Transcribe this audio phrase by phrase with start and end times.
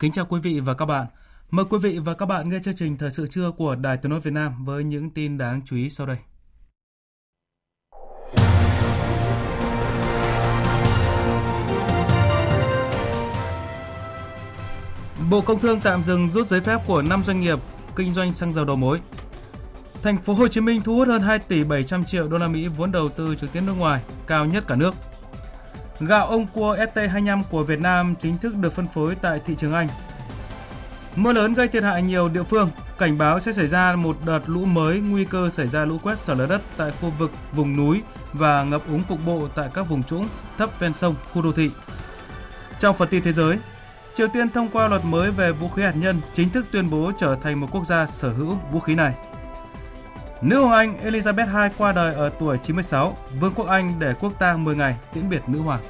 [0.00, 1.06] Kính chào quý vị và các bạn.
[1.50, 4.10] Mời quý vị và các bạn nghe chương trình Thời sự trưa của Đài Tiếng
[4.10, 6.16] nói Việt Nam với những tin đáng chú ý sau đây.
[15.30, 17.58] Bộ Công Thương tạm dừng rút giấy phép của 5 doanh nghiệp
[17.96, 19.00] kinh doanh xăng dầu đầu mối.
[20.02, 22.68] Thành phố Hồ Chí Minh thu hút hơn 2 tỷ 700 triệu đô la Mỹ
[22.68, 24.94] vốn đầu tư trực tiếp nước ngoài, cao nhất cả nước.
[26.00, 29.72] Gạo ông cua ST25 của Việt Nam chính thức được phân phối tại thị trường
[29.72, 29.88] Anh.
[31.16, 34.40] Mưa lớn gây thiệt hại nhiều địa phương, cảnh báo sẽ xảy ra một đợt
[34.46, 37.76] lũ mới, nguy cơ xảy ra lũ quét sạt lở đất tại khu vực vùng
[37.76, 41.52] núi và ngập úng cục bộ tại các vùng trũng thấp ven sông, khu đô
[41.52, 41.70] thị.
[42.78, 43.58] Trong phần tin thế giới,
[44.14, 47.12] Triều Tiên thông qua luật mới về vũ khí hạt nhân, chính thức tuyên bố
[47.18, 49.14] trở thành một quốc gia sở hữu vũ khí này.
[50.42, 54.32] Nữ hoàng Anh Elizabeth II qua đời ở tuổi 96, Vương quốc Anh để quốc
[54.38, 55.82] tang 10 ngày tiễn biệt nữ hoàng.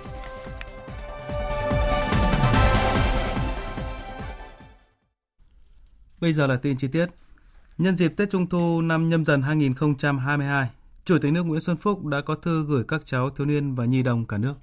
[6.21, 7.07] Bây giờ là tin chi tiết.
[7.79, 10.69] Nhân dịp Tết Trung thu năm nhâm dần 2022,
[11.05, 13.85] Chủ tịch nước Nguyễn Xuân Phúc đã có thư gửi các cháu thiếu niên và
[13.85, 14.55] nhi đồng cả nước.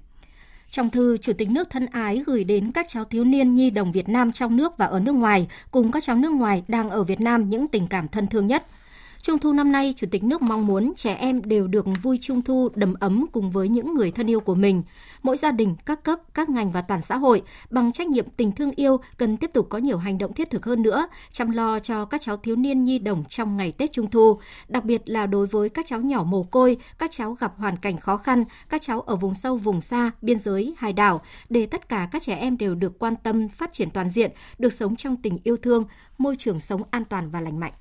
[0.70, 3.92] Trong thư, Chủ tịch nước thân ái gửi đến các cháu thiếu niên nhi đồng
[3.92, 7.04] Việt Nam trong nước và ở nước ngoài, cùng các cháu nước ngoài đang ở
[7.04, 8.66] Việt Nam những tình cảm thân thương nhất–
[9.22, 12.42] Trung thu năm nay, Chủ tịch nước mong muốn trẻ em đều được vui Trung
[12.42, 14.82] thu đầm ấm cùng với những người thân yêu của mình.
[15.22, 18.52] Mỗi gia đình, các cấp, các ngành và toàn xã hội bằng trách nhiệm tình
[18.52, 21.78] thương yêu cần tiếp tục có nhiều hành động thiết thực hơn nữa, chăm lo
[21.78, 25.26] cho các cháu thiếu niên nhi đồng trong ngày Tết Trung thu, đặc biệt là
[25.26, 28.82] đối với các cháu nhỏ mồ côi, các cháu gặp hoàn cảnh khó khăn, các
[28.82, 32.34] cháu ở vùng sâu vùng xa, biên giới, hải đảo, để tất cả các trẻ
[32.34, 35.84] em đều được quan tâm, phát triển toàn diện, được sống trong tình yêu thương,
[36.18, 37.72] môi trường sống an toàn và lành mạnh.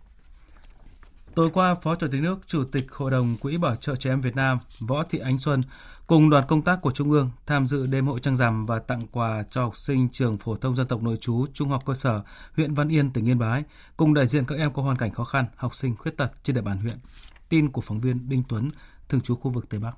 [1.37, 4.21] Tối qua, Phó Chủ tịch nước, Chủ tịch Hội đồng Quỹ Bảo trợ Trẻ Em
[4.21, 5.61] Việt Nam Võ Thị Ánh Xuân
[6.07, 9.07] cùng đoàn công tác của Trung ương tham dự đêm hội trăng rằm và tặng
[9.11, 12.21] quà cho học sinh trường phổ thông dân tộc nội trú Trung học cơ sở
[12.55, 13.63] huyện Văn Yên, tỉnh Yên Bái,
[13.97, 16.55] cùng đại diện các em có hoàn cảnh khó khăn, học sinh khuyết tật trên
[16.55, 16.97] địa bàn huyện.
[17.49, 18.69] Tin của phóng viên Đinh Tuấn,
[19.09, 19.93] thường trú khu vực Tây Bắc.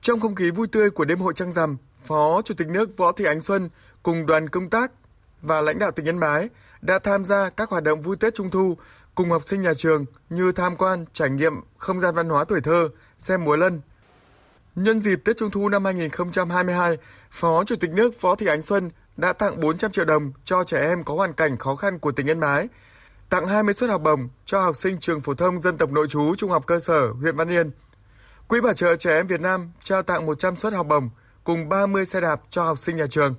[0.00, 3.12] Trong không khí vui tươi của đêm hội trăng rằm, Phó Chủ tịch nước Võ
[3.12, 3.68] Thị Ánh Xuân
[4.02, 4.92] cùng đoàn công tác
[5.42, 6.48] và lãnh đạo tỉnh Yên Bái
[6.82, 8.76] đã tham gia các hoạt động vui Tết Trung thu
[9.14, 12.60] cùng học sinh nhà trường như tham quan, trải nghiệm không gian văn hóa tuổi
[12.60, 13.80] thơ, xem múa lân.
[14.74, 16.98] Nhân dịp Tết Trung thu năm 2022,
[17.30, 20.80] Phó Chủ tịch nước Võ Thị Ánh Xuân đã tặng 400 triệu đồng cho trẻ
[20.80, 22.68] em có hoàn cảnh khó khăn của tỉnh Yên Bái,
[23.28, 26.34] tặng 20 suất học bổng cho học sinh trường phổ thông dân tộc nội trú
[26.34, 27.70] trung học cơ sở huyện Văn Yên.
[28.48, 31.10] Quỹ bảo trợ trẻ em Việt Nam trao tặng 100 suất học bổng
[31.44, 33.34] cùng 30 xe đạp cho học sinh nhà trường.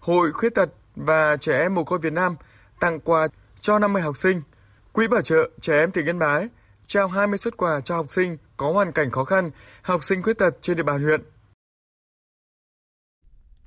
[0.00, 2.36] Hội khuyết tật và trẻ em mồ côi Việt Nam
[2.80, 3.28] tặng quà
[3.60, 4.42] cho 50 học sinh–
[4.96, 6.48] Quỹ bảo trợ trẻ em tỉnh Yên Bái
[6.86, 9.50] trao 20 xuất quà cho học sinh có hoàn cảnh khó khăn,
[9.82, 11.20] học sinh khuyết tật trên địa bàn huyện.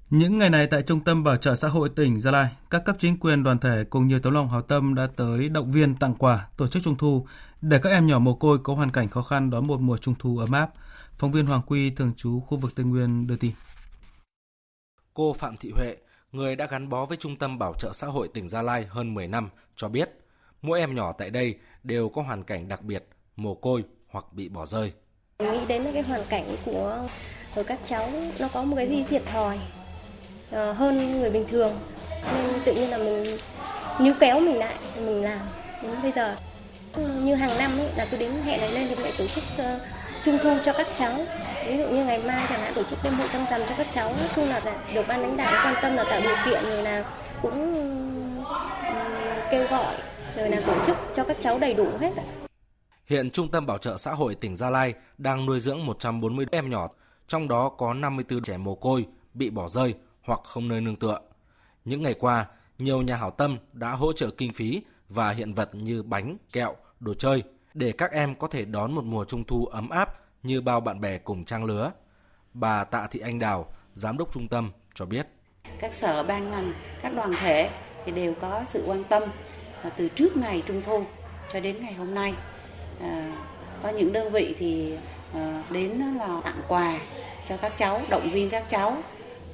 [0.10, 2.96] Những ngày này tại Trung tâm Bảo trợ xã hội tỉnh Gia Lai, các cấp
[3.00, 6.16] chính quyền đoàn thể cùng nhiều tấm lòng hảo tâm đã tới động viên tặng
[6.16, 7.28] quà, tổ chức trung thu
[7.62, 10.16] để các em nhỏ mồ côi có hoàn cảnh khó khăn đón một mùa trung
[10.20, 10.70] thu ấm áp.
[11.18, 13.52] Phóng viên Hoàng Quy thường trú khu vực Tây Nguyên đưa tin.
[15.14, 15.98] Cô Phạm Thị Huệ,
[16.32, 19.14] người đã gắn bó với Trung tâm Bảo trợ xã hội tỉnh Gia Lai hơn
[19.14, 20.10] 10 năm, cho biết
[20.62, 23.04] Mỗi em nhỏ tại đây đều có hoàn cảnh đặc biệt,
[23.36, 24.92] mồ côi hoặc bị bỏ rơi.
[25.40, 27.08] Nghĩ đến cái hoàn cảnh của,
[27.56, 28.10] của các cháu
[28.40, 29.60] nó có một cái gì thiệt thòi
[30.52, 31.80] ờ, hơn người bình thường.
[32.34, 33.24] Nên tự nhiên là mình
[34.00, 35.40] níu kéo mình lại mình làm
[35.84, 36.36] đến bây giờ.
[36.94, 39.44] Ừ, như hàng năm ấy, là tôi đến hẹn này lên thì lại tổ chức
[39.60, 39.82] uh,
[40.26, 41.14] trung thu cho các cháu.
[41.68, 43.88] Ví dụ như ngày mai chẳng hạn tổ chức đêm hội trăng rằm cho các
[43.94, 46.64] cháu nói chung là dạ, được ban lãnh đạo quan tâm là tạo điều kiện
[46.64, 47.04] rồi là
[47.42, 47.76] cũng
[49.52, 49.96] kêu gọi
[50.40, 52.14] rồi là tổ chức cho các cháu đầy đủ hết.
[53.06, 56.70] Hiện Trung tâm Bảo trợ xã hội tỉnh Gia Lai đang nuôi dưỡng 140 em
[56.70, 56.90] nhỏ,
[57.28, 61.20] trong đó có 54 trẻ mồ côi bị bỏ rơi hoặc không nơi nương tựa.
[61.86, 62.46] Những ngày qua,
[62.78, 66.76] nhiều nhà hảo tâm đã hỗ trợ kinh phí và hiện vật như bánh, kẹo,
[67.00, 67.44] đồ chơi
[67.74, 71.02] để các em có thể đón một mùa trung thu ấm áp như bao bạn
[71.02, 71.92] bè cùng trang lứa.
[72.54, 75.28] Bà Tạ Thị Anh Đào, Giám đốc trung tâm cho biết.
[75.80, 77.70] Các sở ban ngành, các đoàn thể
[78.06, 79.24] thì đều có sự quan tâm
[79.84, 81.04] À, từ trước ngày Trung thu
[81.54, 82.34] cho đến ngày hôm nay.
[83.02, 83.32] À,
[83.84, 84.98] có những đơn vị thì
[85.34, 87.00] à, đến là tặng quà
[87.50, 88.98] cho các cháu, động viên các cháu.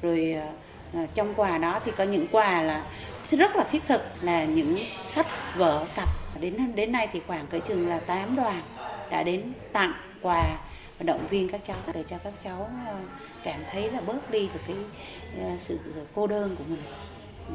[0.02, 0.52] Rồi à,
[0.94, 2.84] à trong quà đó thì có những quà là
[3.30, 5.26] rất là thiết thực là những sách
[5.56, 6.08] vở cặp
[6.40, 8.62] đến đến nay thì khoảng cỡ chừng là 8 đoàn
[9.10, 9.92] đã đến tặng
[10.22, 10.58] quà
[10.98, 12.94] và động viên các cháu để cho các cháu à,
[13.42, 14.76] cảm thấy là bớt đi được cái
[15.58, 15.78] sự
[16.14, 16.82] cô đơn của mình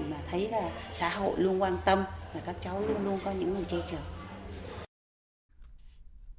[0.10, 2.04] mà thấy là xã hội luôn quan tâm
[2.36, 3.98] là các cháu luôn luôn có những người che chở.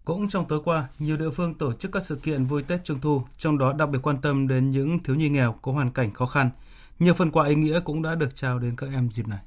[0.05, 3.01] Cũng trong tối qua, nhiều địa phương tổ chức các sự kiện vui Tết Trung
[3.01, 6.13] thu, trong đó đặc biệt quan tâm đến những thiếu nhi nghèo có hoàn cảnh
[6.13, 6.51] khó khăn.
[6.99, 9.39] Nhiều phần quà ý nghĩa cũng đã được trao đến các em dịp này.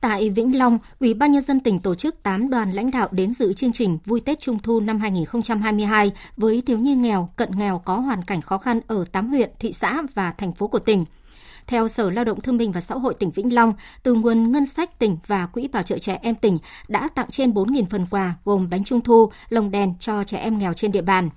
[0.00, 3.34] Tại Vĩnh Long, Ủy ban Nhân dân tỉnh tổ chức 8 đoàn lãnh đạo đến
[3.34, 7.78] dự chương trình Vui Tết Trung thu năm 2022 với thiếu nhi nghèo, cận nghèo
[7.78, 11.04] có hoàn cảnh khó khăn ở 8 huyện, thị xã và thành phố của tỉnh.
[11.70, 13.72] Theo Sở Lao động Thương binh và Xã hội tỉnh Vĩnh Long,
[14.02, 16.58] từ nguồn ngân sách tỉnh và Quỹ bảo trợ trẻ em tỉnh
[16.88, 20.58] đã tặng trên 4.000 phần quà gồm bánh trung thu, lồng đèn cho trẻ em
[20.58, 21.30] nghèo trên địa bàn.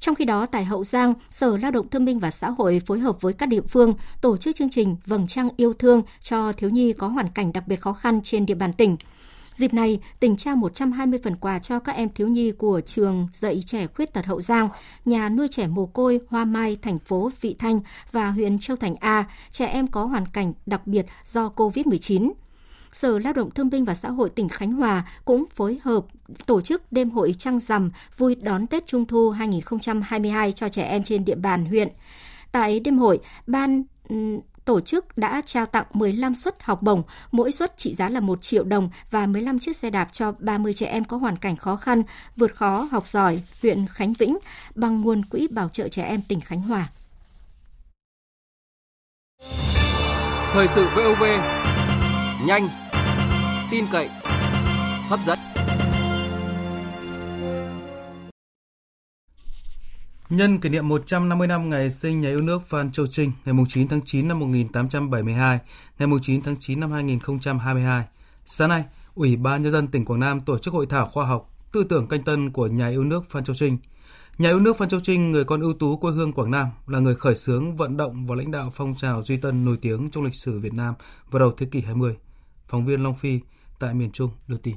[0.00, 2.98] Trong khi đó, tại Hậu Giang, Sở Lao động Thương binh và Xã hội phối
[2.98, 6.70] hợp với các địa phương tổ chức chương trình Vầng trăng yêu thương cho thiếu
[6.70, 8.96] nhi có hoàn cảnh đặc biệt khó khăn trên địa bàn tỉnh.
[9.54, 13.62] Dịp này, tỉnh trao 120 phần quà cho các em thiếu nhi của trường dạy
[13.66, 14.68] trẻ khuyết tật Hậu Giang,
[15.04, 17.80] nhà nuôi trẻ mồ côi Hoa Mai, thành phố Vị Thanh
[18.12, 22.32] và huyện Châu Thành A, trẻ em có hoàn cảnh đặc biệt do COVID-19.
[22.92, 26.04] Sở Lao động Thương binh và Xã hội tỉnh Khánh Hòa cũng phối hợp
[26.46, 31.04] tổ chức đêm hội trăng rằm vui đón Tết Trung thu 2022 cho trẻ em
[31.04, 31.88] trên địa bàn huyện.
[32.52, 33.82] Tại đêm hội, ban
[34.70, 37.02] tổ chức đã trao tặng 15 suất học bổng,
[37.32, 40.74] mỗi suất trị giá là 1 triệu đồng và 15 chiếc xe đạp cho 30
[40.74, 42.02] trẻ em có hoàn cảnh khó khăn,
[42.36, 44.38] vượt khó học giỏi huyện Khánh Vĩnh
[44.74, 46.88] bằng nguồn quỹ bảo trợ trẻ em tỉnh Khánh Hòa.
[50.52, 51.24] Thời sự VOV
[52.46, 52.68] nhanh,
[53.70, 54.08] tin cậy,
[55.08, 55.49] hấp dẫn.
[60.30, 63.88] Nhân kỷ niệm 150 năm ngày sinh nhà yêu nước Phan Châu Trinh ngày 9
[63.88, 65.58] tháng 9 năm 1872,
[65.98, 68.04] ngày 9 tháng 9 năm 2022,
[68.44, 68.84] sáng nay,
[69.14, 72.08] Ủy ban Nhân dân tỉnh Quảng Nam tổ chức hội thảo khoa học tư tưởng
[72.08, 73.78] canh tân của nhà yêu nước Phan Châu Trinh.
[74.38, 76.98] Nhà yêu nước Phan Châu Trinh, người con ưu tú quê hương Quảng Nam, là
[76.98, 80.24] người khởi xướng vận động và lãnh đạo phong trào duy tân nổi tiếng trong
[80.24, 80.94] lịch sử Việt Nam
[81.30, 82.16] vào đầu thế kỷ 20.
[82.68, 83.40] Phóng viên Long Phi
[83.78, 84.76] tại miền Trung đưa tin.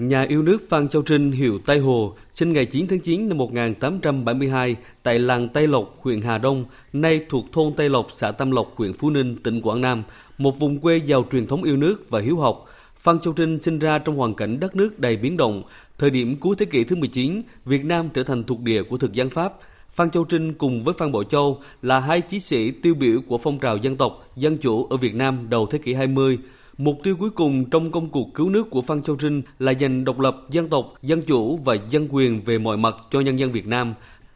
[0.00, 3.38] Nhà yêu nước Phan Châu Trinh hiệu Tây Hồ, sinh ngày 9 tháng 9 năm
[3.38, 8.50] 1872 tại làng Tây Lộc, huyện Hà Đông, nay thuộc thôn Tây Lộc, xã Tam
[8.50, 10.02] Lộc, huyện Phú Ninh, tỉnh Quảng Nam,
[10.38, 12.64] một vùng quê giàu truyền thống yêu nước và hiếu học.
[12.96, 15.62] Phan Châu Trinh sinh ra trong hoàn cảnh đất nước đầy biến động.
[15.98, 19.12] Thời điểm cuối thế kỷ thứ 19, Việt Nam trở thành thuộc địa của thực
[19.12, 19.52] dân Pháp.
[19.90, 23.38] Phan Châu Trinh cùng với Phan Bội Châu là hai chí sĩ tiêu biểu của
[23.38, 26.38] phong trào dân tộc, dân chủ ở Việt Nam đầu thế kỷ 20.
[26.82, 30.04] Mục tiêu cuối cùng trong công cuộc cứu nước của Phan Châu Trinh là giành
[30.04, 33.52] độc lập dân tộc, dân chủ và dân quyền về mọi mặt cho nhân dân
[33.52, 33.94] Việt Nam.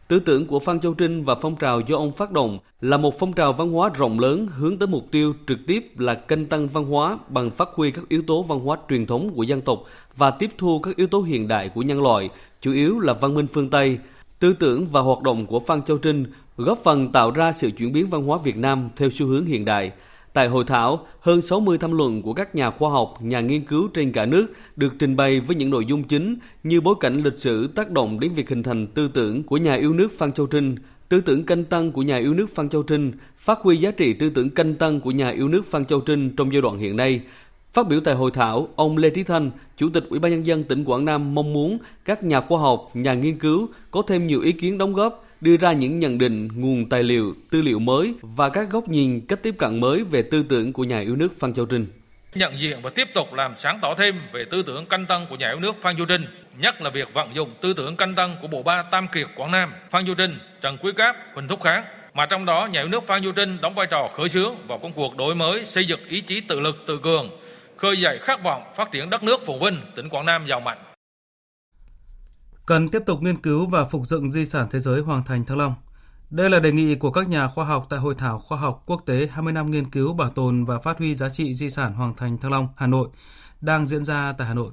[0.08, 3.18] Tư tưởng của Phan Châu Trinh và phong trào do ông phát động là một
[3.18, 6.68] phong trào văn hóa rộng lớn hướng tới mục tiêu trực tiếp là kênh tăng
[6.68, 9.84] văn hóa bằng phát huy các yếu tố văn hóa truyền thống của dân tộc
[10.16, 12.30] và tiếp thu các yếu tố hiện đại của nhân loại,
[12.60, 13.98] chủ yếu là văn minh phương Tây.
[14.38, 16.24] Tư tưởng và hoạt động của Phan Châu Trinh
[16.56, 19.64] góp phần tạo ra sự chuyển biến văn hóa Việt Nam theo xu hướng hiện
[19.64, 19.92] đại–
[20.34, 23.88] Tại hội thảo, hơn 60 tham luận của các nhà khoa học, nhà nghiên cứu
[23.88, 27.38] trên cả nước được trình bày với những nội dung chính như bối cảnh lịch
[27.38, 30.46] sử tác động đến việc hình thành tư tưởng của nhà yêu nước Phan Châu
[30.46, 30.76] Trinh,
[31.08, 34.12] tư tưởng canh tăng của nhà yêu nước Phan Châu Trinh, phát huy giá trị
[34.14, 36.96] tư tưởng canh tăng của nhà yêu nước Phan Châu Trinh trong giai đoạn hiện
[36.96, 37.20] nay.
[37.72, 40.64] Phát biểu tại hội thảo, ông Lê Trí Thanh, Chủ tịch Ủy ban nhân dân
[40.64, 44.40] tỉnh Quảng Nam mong muốn các nhà khoa học, nhà nghiên cứu có thêm nhiều
[44.40, 48.14] ý kiến đóng góp đưa ra những nhận định, nguồn tài liệu, tư liệu mới
[48.22, 51.32] và các góc nhìn, cách tiếp cận mới về tư tưởng của nhà yêu nước
[51.38, 51.86] Phan Châu Trinh.
[52.34, 55.36] Nhận diện và tiếp tục làm sáng tỏ thêm về tư tưởng canh tân của
[55.36, 56.26] nhà yêu nước Phan Châu Trinh,
[56.58, 59.50] nhất là việc vận dụng tư tưởng canh tân của bộ ba Tam Kiệt Quảng
[59.50, 61.84] Nam, Phan Châu Trinh, Trần Quý Cáp, Huỳnh Thúc Kháng,
[62.14, 64.78] mà trong đó nhà yêu nước Phan Châu Trinh đóng vai trò khởi xướng vào
[64.78, 67.30] công cuộc đổi mới, xây dựng ý chí tự lực tự cường,
[67.76, 70.78] khơi dậy khát vọng phát triển đất nước phồn vinh, tỉnh Quảng Nam giàu mạnh
[72.66, 75.58] cần tiếp tục nghiên cứu và phục dựng di sản thế giới Hoàng Thành Thăng
[75.58, 75.74] Long.
[76.30, 79.02] Đây là đề nghị của các nhà khoa học tại Hội thảo khoa học quốc
[79.06, 82.14] tế 20 năm nghiên cứu bảo tồn và phát huy giá trị di sản Hoàng
[82.16, 83.08] Thành Thăng Long, Hà Nội
[83.60, 84.72] đang diễn ra tại Hà Nội.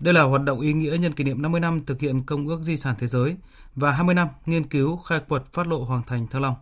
[0.00, 2.62] Đây là hoạt động ý nghĩa nhân kỷ niệm 50 năm thực hiện Công ước
[2.62, 3.36] Di sản Thế giới
[3.74, 6.54] và 20 năm nghiên cứu khai quật phát lộ Hoàng Thành Thăng Long.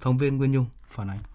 [0.00, 1.31] Phóng viên Nguyên Nhung phản ánh.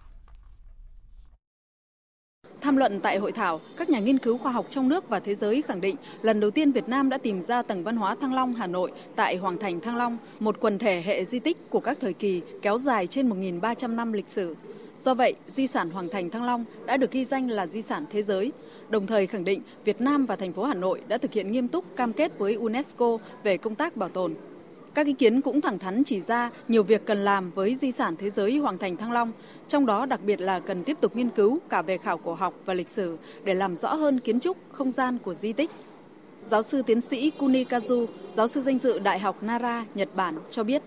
[2.60, 5.34] Tham luận tại hội thảo, các nhà nghiên cứu khoa học trong nước và thế
[5.34, 8.34] giới khẳng định lần đầu tiên Việt Nam đã tìm ra tầng văn hóa Thăng
[8.34, 11.80] Long Hà Nội tại Hoàng thành Thăng Long, một quần thể hệ di tích của
[11.80, 14.56] các thời kỳ kéo dài trên 1.300 năm lịch sử.
[15.04, 18.04] Do vậy, di sản Hoàng thành Thăng Long đã được ghi danh là di sản
[18.10, 18.52] thế giới,
[18.88, 21.68] đồng thời khẳng định Việt Nam và thành phố Hà Nội đã thực hiện nghiêm
[21.68, 24.34] túc cam kết với UNESCO về công tác bảo tồn.
[24.94, 28.16] Các ý kiến cũng thẳng thắn chỉ ra nhiều việc cần làm với di sản
[28.16, 29.32] thế giới Hoàng thành Thăng Long,
[29.68, 32.54] trong đó đặc biệt là cần tiếp tục nghiên cứu cả về khảo cổ học
[32.64, 35.70] và lịch sử để làm rõ hơn kiến trúc, không gian của di tích.
[36.44, 40.64] Giáo sư tiến sĩ Kunikazu, giáo sư danh dự Đại học Nara, Nhật Bản cho
[40.64, 40.82] biết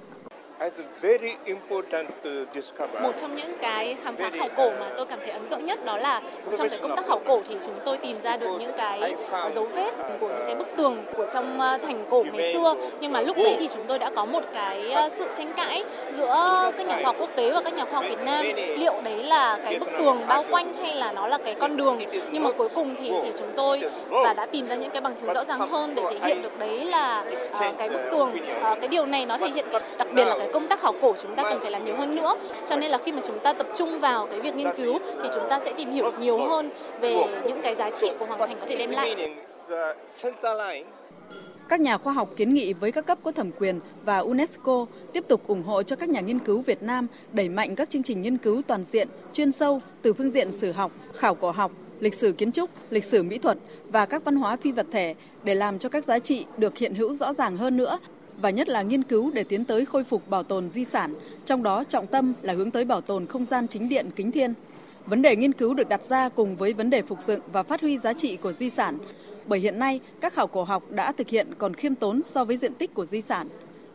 [3.01, 5.86] một trong những cái khám phá khảo cổ mà tôi cảm thấy ấn tượng nhất
[5.86, 6.22] đó là
[6.58, 9.15] trong cái công tác khảo cổ thì chúng tôi tìm ra được những cái
[9.55, 12.75] dấu vết của những cái bức tường của trong ờ, thành cổ ngày xưa.
[13.00, 15.84] Nhưng mà lúc đấy thì chúng tôi đã có một cái sự tranh cãi
[16.17, 18.46] giữa các nhà khoa học quốc tế và các nhà khoa học Việt Nam.
[18.55, 22.00] Liệu đấy là cái bức tường bao quanh hay là nó là cái con đường?
[22.31, 25.15] nhưng mà cuối cùng thì thì chúng tôi và đã tìm ra những cái bằng
[25.15, 27.25] chứng rõ ràng hơn để thể hiện được đấy là
[27.70, 29.65] uh, cái bức tường uh, cái điều này nó thể hiện
[29.98, 32.15] đặc biệt là cái công tác khảo cổ chúng ta cần phải làm nhiều hơn
[32.15, 32.36] nữa.
[32.69, 35.29] Cho nên là khi mà chúng ta tập trung vào cái việc nghiên cứu thì
[35.33, 36.69] chúng ta sẽ tìm hiểu được nhiều hơn
[37.01, 39.15] về những cái giá trị của hoàng thành có thể đem lại.
[41.69, 45.24] Các nhà khoa học kiến nghị với các cấp có thẩm quyền và UNESCO tiếp
[45.27, 48.21] tục ủng hộ cho các nhà nghiên cứu Việt Nam đẩy mạnh các chương trình
[48.21, 52.13] nghiên cứu toàn diện, chuyên sâu từ phương diện sử học, khảo cổ học, lịch
[52.13, 53.57] sử kiến trúc, lịch sử mỹ thuật
[53.88, 56.95] và các văn hóa phi vật thể để làm cho các giá trị được hiện
[56.95, 58.00] hữu rõ ràng hơn nữa
[58.41, 61.13] và nhất là nghiên cứu để tiến tới khôi phục bảo tồn di sản,
[61.45, 64.53] trong đó trọng tâm là hướng tới bảo tồn không gian chính điện kính thiên.
[65.05, 67.81] Vấn đề nghiên cứu được đặt ra cùng với vấn đề phục dựng và phát
[67.81, 68.98] huy giá trị của di sản,
[69.48, 72.57] bởi hiện nay các khảo cổ học đã thực hiện còn khiêm tốn so với
[72.57, 73.48] diện tích của di sản.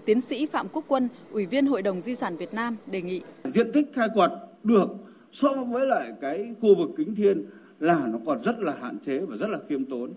[0.05, 3.21] Tiến sĩ Phạm Quốc Quân, Ủy viên Hội đồng Di sản Việt Nam đề nghị.
[3.45, 4.31] Diện tích khai quật
[4.63, 4.89] được
[5.33, 7.45] so với lại cái khu vực kính thiên
[7.81, 10.11] là nó còn rất là hạn chế và rất là khiêm tốn.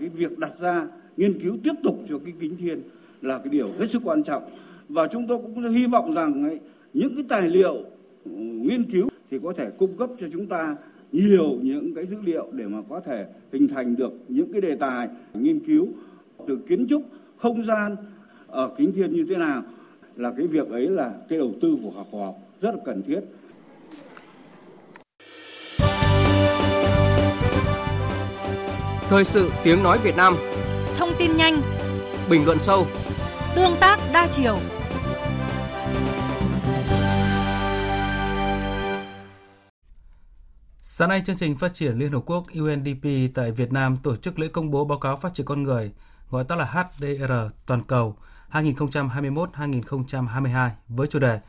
[0.00, 0.86] Cái việc đặt ra
[1.16, 2.82] nghiên cứu tiếp tục cho cái kính thiên
[3.22, 4.42] là cái điều hết sức quan trọng.
[4.88, 6.58] Và chúng tôi cũng hy vọng rằng ấy,
[6.94, 7.74] những cái tài liệu
[8.24, 10.76] ừ, nghiên cứu thì có thể cung cấp cho chúng ta
[11.12, 14.74] nhiều những cái dữ liệu để mà có thể hình thành được những cái đề
[14.74, 15.88] tài nghiên cứu
[16.46, 17.02] từ kiến trúc
[17.36, 17.96] không gian
[18.46, 19.62] ở kính thiên như thế nào.
[20.16, 23.02] Là cái việc ấy là cái đầu tư của học khoa học rất là cần
[23.02, 23.20] thiết.
[29.08, 30.34] Thời sự tiếng nói Việt Nam.
[30.96, 31.62] Thông tin nhanh.
[32.30, 32.86] Bình luận sâu
[33.54, 34.58] Tương tác đa chiều.
[40.80, 44.38] Sáng nay, chương trình phát triển Liên Hợp Quốc UNDP tại Việt Nam tổ chức
[44.38, 45.92] lễ công bố báo cáo phát triển con người,
[46.30, 47.32] gọi tắt là HDR
[47.66, 48.16] toàn cầu
[48.52, 51.40] 2021-2022 với chủ đề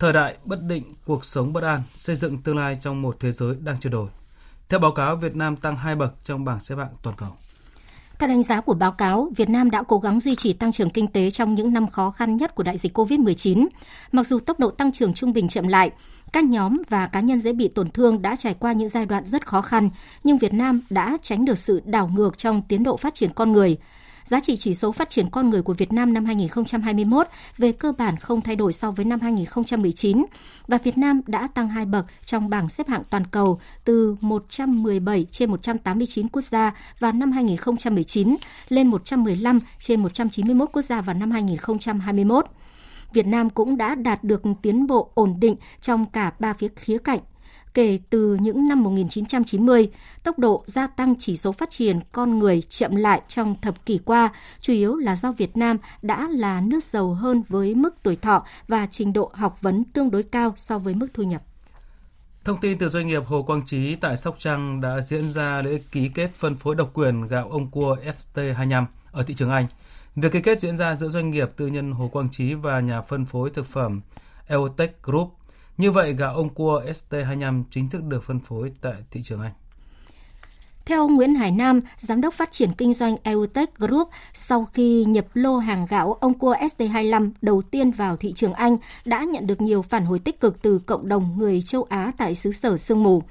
[0.00, 3.32] Thời đại bất định, cuộc sống bất an, xây dựng tương lai trong một thế
[3.32, 4.08] giới đang chuyển đổi.
[4.68, 7.36] Theo báo cáo, Việt Nam tăng hai bậc trong bảng xếp hạng toàn cầu.
[8.20, 10.90] Theo đánh giá của báo cáo, Việt Nam đã cố gắng duy trì tăng trưởng
[10.90, 13.66] kinh tế trong những năm khó khăn nhất của đại dịch COVID-19.
[14.12, 15.90] Mặc dù tốc độ tăng trưởng trung bình chậm lại,
[16.32, 19.24] các nhóm và cá nhân dễ bị tổn thương đã trải qua những giai đoạn
[19.24, 19.90] rất khó khăn,
[20.24, 23.52] nhưng Việt Nam đã tránh được sự đảo ngược trong tiến độ phát triển con
[23.52, 23.76] người–
[24.30, 27.26] giá trị chỉ số phát triển con người của Việt Nam năm 2021
[27.58, 30.24] về cơ bản không thay đổi so với năm 2019
[30.68, 35.26] và Việt Nam đã tăng hai bậc trong bảng xếp hạng toàn cầu từ 117
[35.32, 38.36] trên 189 quốc gia vào năm 2019
[38.68, 42.46] lên 115 trên 191 quốc gia vào năm 2021.
[43.12, 46.98] Việt Nam cũng đã đạt được tiến bộ ổn định trong cả ba phía khía
[46.98, 47.20] cạnh
[47.74, 49.90] kể từ những năm 1990,
[50.22, 53.98] tốc độ gia tăng chỉ số phát triển con người chậm lại trong thập kỷ
[53.98, 58.16] qua, chủ yếu là do Việt Nam đã là nước giàu hơn với mức tuổi
[58.16, 61.42] thọ và trình độ học vấn tương đối cao so với mức thu nhập.
[62.44, 65.80] Thông tin từ doanh nghiệp Hồ Quang Trí tại Sóc Trăng đã diễn ra lễ
[65.92, 69.66] ký kết phân phối độc quyền gạo ông cua ST25 ở thị trường Anh.
[70.16, 73.02] Việc ký kết diễn ra giữa doanh nghiệp tư nhân Hồ Quang Trí và nhà
[73.02, 74.00] phân phối thực phẩm
[74.48, 75.34] Eotech Group
[75.80, 79.52] như vậy, gạo ông cua ST25 chính thức được phân phối tại thị trường Anh.
[80.84, 85.04] Theo ông Nguyễn Hải Nam, giám đốc phát triển kinh doanh EUTech Group, sau khi
[85.04, 89.46] nhập lô hàng gạo ông cua ST25 đầu tiên vào thị trường Anh, đã nhận
[89.46, 92.76] được nhiều phản hồi tích cực từ cộng đồng người châu Á tại xứ sở
[92.76, 93.22] sương mù.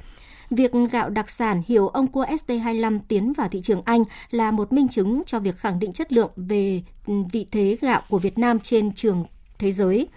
[0.50, 4.74] Việc gạo đặc sản hiệu ông cua ST25 tiến vào thị trường Anh là một
[4.74, 6.82] minh chứng cho việc khẳng định chất lượng về
[7.32, 9.26] vị thế gạo của Việt Nam trên trường
[9.58, 10.08] thế giới.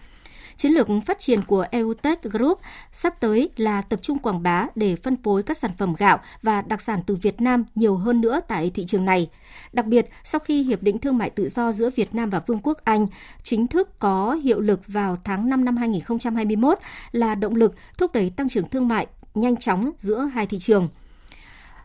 [0.57, 2.61] Chiến lược phát triển của EUTech Group
[2.93, 6.63] sắp tới là tập trung quảng bá để phân phối các sản phẩm gạo và
[6.63, 9.31] đặc sản từ Việt Nam nhiều hơn nữa tại thị trường này.
[9.73, 12.59] Đặc biệt, sau khi Hiệp định Thương mại Tự do giữa Việt Nam và Vương
[12.63, 13.07] quốc Anh
[13.43, 16.79] chính thức có hiệu lực vào tháng 5 năm 2021
[17.13, 20.89] là động lực thúc đẩy tăng trưởng thương mại nhanh chóng giữa hai thị trường.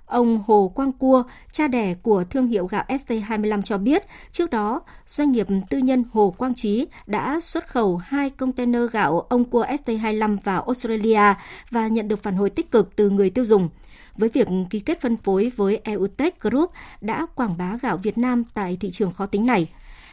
[0.08, 4.82] Ông Hồ Quang Cua, cha đẻ của thương hiệu gạo ST25 cho biết, trước đó,
[5.08, 9.66] doanh nghiệp tư nhân Hồ Quang Trí đã xuất khẩu hai container gạo ông cua
[9.66, 11.34] ST25 vào Australia
[11.72, 13.70] và nhận được phản hồi tích cực từ người tiêu dùng.
[14.18, 16.72] Với việc ký kết phân phối với EUTech Group
[17.02, 19.68] đã quảng bá gạo Việt Nam tại thị trường khó tính này.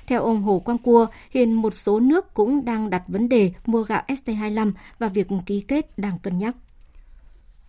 [0.06, 3.82] Theo ông Hồ Quang Cua, hiện một số nước cũng đang đặt vấn đề mua
[3.82, 6.56] gạo ST25 và việc ký kết đang cân nhắc.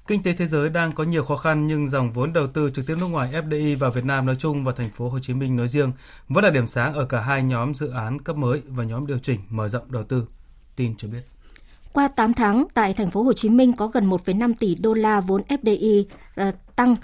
[0.08, 2.88] Kinh tế thế giới đang có nhiều khó khăn nhưng dòng vốn đầu tư trực
[2.88, 5.56] tiếp nước ngoài FDI vào Việt Nam nói chung và thành phố Hồ Chí Minh
[5.56, 5.92] nói riêng
[6.30, 9.20] vẫn là điểm sáng ở cả hai nhóm dự án cấp mới và nhóm điều
[9.20, 10.28] chỉnh mở rộng đầu tư.
[10.76, 11.22] Tin cho biết.
[11.94, 15.20] Qua 8 tháng, tại thành phố Hồ Chí Minh có gần 1,5 tỷ đô la
[15.20, 16.96] vốn FDI uh, ờ, tăng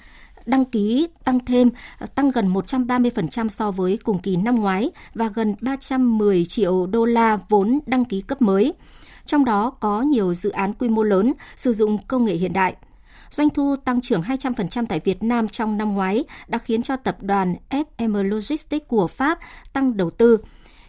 [0.45, 5.27] đăng ký tăng thêm ờ, tăng gần 130% so với cùng kỳ năm ngoái và
[5.27, 8.73] gần 310 triệu đô la vốn đăng ký cấp mới.
[9.25, 12.75] Trong đó có nhiều dự án quy mô lớn sử dụng công nghệ hiện đại.
[13.31, 17.17] Doanh thu tăng trưởng 200% tại Việt Nam trong năm ngoái đã khiến cho tập
[17.21, 19.39] đoàn FM Logistics của Pháp
[19.73, 20.37] tăng đầu tư.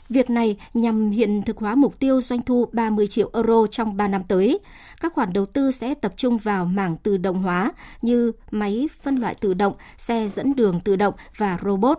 [0.08, 4.08] Việc này nhằm hiện thực hóa mục tiêu doanh thu 30 triệu euro trong 3
[4.08, 4.58] năm tới.
[5.00, 7.72] Các khoản đầu tư sẽ tập trung vào mảng tự động hóa
[8.02, 11.98] như máy phân loại tự động, xe dẫn đường tự động và robot.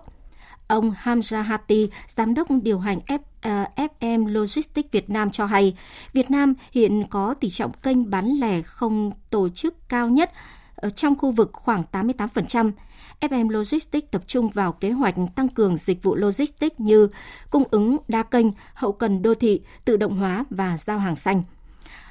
[0.74, 5.46] Ông Hamza Hati, giám đốc điều hành F, ờ, uh, FM Logistics Việt Nam cho
[5.46, 5.75] hay,
[6.13, 10.32] Việt Nam hiện có tỷ trọng kênh bán lẻ không tổ chức cao nhất
[10.75, 12.72] ở trong khu vực khoảng 88%.
[13.22, 17.08] FM Logistics tập trung vào kế hoạch tăng cường dịch vụ logistics như
[17.50, 21.44] cung ứng đa kênh, hậu cần đô thị, tự động hóa và giao hàng xanh.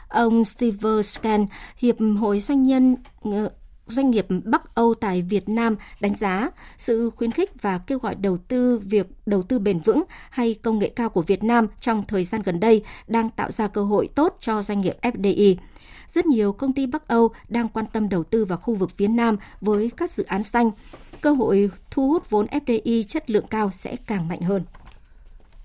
[0.09, 3.51] Ông Silver Scan, Hiệp hội Doanh nhân ờ,
[3.87, 8.15] doanh nghiệp Bắc Âu tại Việt Nam đánh giá sự khuyến khích và kêu gọi
[8.15, 12.03] đầu tư việc đầu tư bền vững hay công nghệ cao của Việt Nam trong
[12.09, 15.57] thời gian gần đây đang tạo ra cơ hội tốt cho doanh nghiệp FDI.
[16.09, 19.09] Rất nhiều công ty Bắc Âu đang quan tâm đầu tư vào khu vực phía
[19.09, 20.71] Nam với các dự án xanh.
[21.21, 24.65] Cơ hội thu hút vốn FDI chất lượng cao sẽ càng mạnh hơn.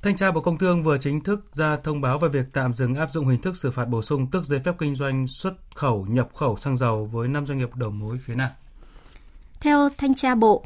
[0.01, 2.95] Thanh tra Bộ Công Thương vừa chính thức ra thông báo về việc tạm dừng
[2.95, 6.05] áp dụng hình thức xử phạt bổ sung tước giấy phép kinh doanh xuất khẩu
[6.09, 8.49] nhập khẩu xăng dầu với 5 doanh nghiệp đầu mối phía Nam.
[9.59, 10.63] Theo Thanh tra Bộ,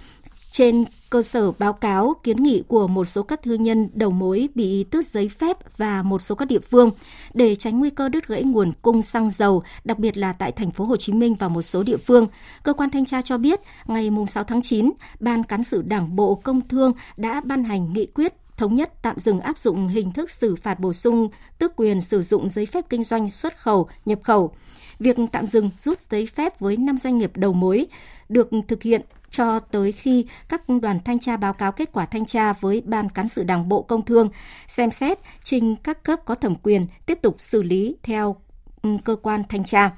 [0.52, 4.50] trên cơ sở báo cáo kiến nghị của một số các thương nhân đầu mối
[4.56, 6.92] bị tước giấy phép và một số các địa phương
[7.34, 10.72] để tránh nguy cơ đứt gãy nguồn cung xăng dầu, đặc biệt là tại thành
[10.72, 12.28] phố Hồ Chí Minh và một số địa phương.
[12.64, 16.36] Cơ quan thanh tra cho biết, ngày 6 tháng 9, Ban cán sự Đảng Bộ
[16.36, 20.30] Công Thương đã ban hành nghị quyết thống nhất tạm dừng áp dụng hình thức
[20.30, 24.20] xử phạt bổ sung tước quyền sử dụng giấy phép kinh doanh xuất khẩu, nhập
[24.24, 24.52] khẩu.
[25.00, 27.88] Việc tạm dừng rút giấy phép với 5 doanh nghiệp đầu mối
[28.30, 32.26] được thực hiện cho tới khi các đoàn thanh tra báo cáo kết quả thanh
[32.26, 34.30] tra với Ban Cán sự Đảng Bộ Công Thương,
[34.68, 38.36] xem xét trình các cấp có thẩm quyền tiếp tục xử lý theo
[38.82, 39.92] ừ, cơ quan thanh tra.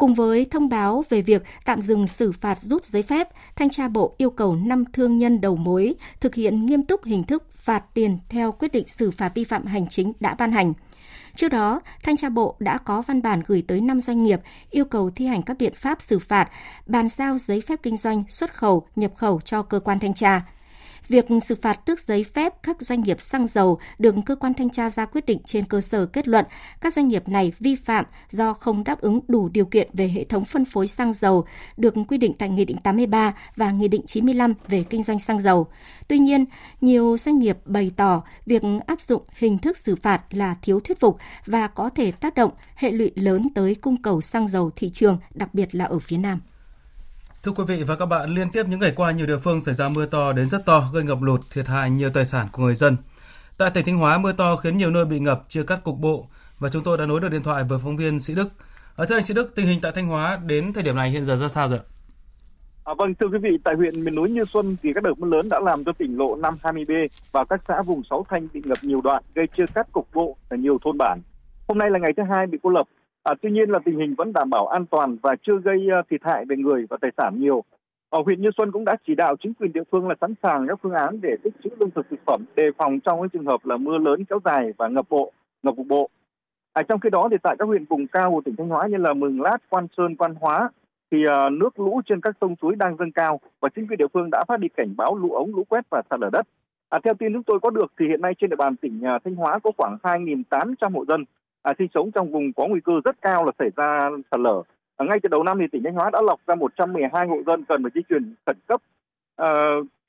[0.00, 3.88] Cùng với thông báo về việc tạm dừng xử phạt rút giấy phép, Thanh tra
[3.88, 7.84] Bộ yêu cầu 5 thương nhân đầu mối thực hiện nghiêm túc hình thức phạt
[7.94, 10.72] tiền theo quyết định xử phạt vi phạm hành chính đã ban hành.
[11.34, 14.84] Trước đó, Thanh tra Bộ đã có văn bản gửi tới 5 doanh nghiệp yêu
[14.84, 16.48] cầu thi hành các biện pháp xử phạt,
[16.86, 20.42] bàn giao giấy phép kinh doanh, xuất khẩu, nhập khẩu cho cơ quan thanh tra.
[21.10, 24.70] Việc xử phạt tước giấy phép các doanh nghiệp xăng dầu được cơ quan thanh
[24.70, 26.44] tra ra quyết định trên cơ sở kết luận
[26.80, 30.24] các doanh nghiệp này vi phạm do không đáp ứng đủ điều kiện về hệ
[30.24, 31.44] thống phân phối xăng dầu
[31.76, 35.40] được quy định tại Nghị định 83 và Nghị định 95 về kinh doanh xăng
[35.40, 35.66] dầu.
[36.08, 36.44] Tuy nhiên,
[36.80, 41.00] nhiều doanh nghiệp bày tỏ việc áp dụng hình thức xử phạt là thiếu thuyết
[41.00, 44.90] phục và có thể tác động hệ lụy lớn tới cung cầu xăng dầu thị
[44.90, 46.40] trường, đặc biệt là ở phía Nam.
[47.42, 49.74] Thưa quý vị và các bạn, liên tiếp những ngày qua nhiều địa phương xảy
[49.74, 52.62] ra mưa to đến rất to gây ngập lụt, thiệt hại nhiều tài sản của
[52.62, 52.96] người dân.
[53.58, 56.26] Tại tỉnh Thanh Hóa, mưa to khiến nhiều nơi bị ngập, chia cắt cục bộ
[56.58, 58.48] và chúng tôi đã nối được điện thoại với phóng viên Sĩ Đức.
[58.96, 61.26] Ở thưa anh Sĩ Đức, tình hình tại Thanh Hóa đến thời điểm này hiện
[61.26, 61.78] giờ ra sao rồi?
[62.84, 65.28] À, vâng, thưa quý vị, tại huyện miền núi Như Xuân thì các đợt mưa
[65.28, 68.78] lớn đã làm cho tỉnh lộ 520B và các xã vùng Sáu Thanh bị ngập
[68.82, 71.20] nhiều đoạn, gây chia cắt cục bộ ở nhiều thôn bản.
[71.68, 72.86] Hôm nay là ngày thứ hai bị cô lập,
[73.22, 76.08] À, tuy nhiên là tình hình vẫn đảm bảo an toàn và chưa gây uh,
[76.10, 77.64] thiệt hại về người và tài sản nhiều.
[78.10, 80.66] Ở huyện Như Xuân cũng đã chỉ đạo chính quyền địa phương là sẵn sàng
[80.68, 83.46] các phương án để tích trữ lương thực thực phẩm đề phòng trong cái trường
[83.46, 86.10] hợp là mưa lớn kéo dài và ngập bộ, ngập cục bộ.
[86.72, 88.96] À, trong khi đó thì tại các huyện vùng cao của tỉnh Thanh Hóa như
[88.96, 90.70] là Mường Lát, Quan Sơn, Quan Hóa
[91.10, 94.08] thì uh, nước lũ trên các sông suối đang dâng cao và chính quyền địa
[94.14, 96.46] phương đã phát đi cảnh báo lũ ống, lũ quét và sạt lở đất.
[96.88, 99.24] À, theo tin chúng tôi có được thì hiện nay trên địa bàn tỉnh uh,
[99.24, 101.24] Thanh Hóa có khoảng 2.800 hộ dân
[101.62, 104.62] à, sinh sống trong vùng có nguy cơ rất cao là xảy ra sạt lở.
[104.96, 107.64] À, ngay từ đầu năm thì tỉnh Thanh Hóa đã lọc ra 112 hộ dân
[107.64, 108.80] cần phải di chuyển khẩn cấp
[109.36, 109.50] à,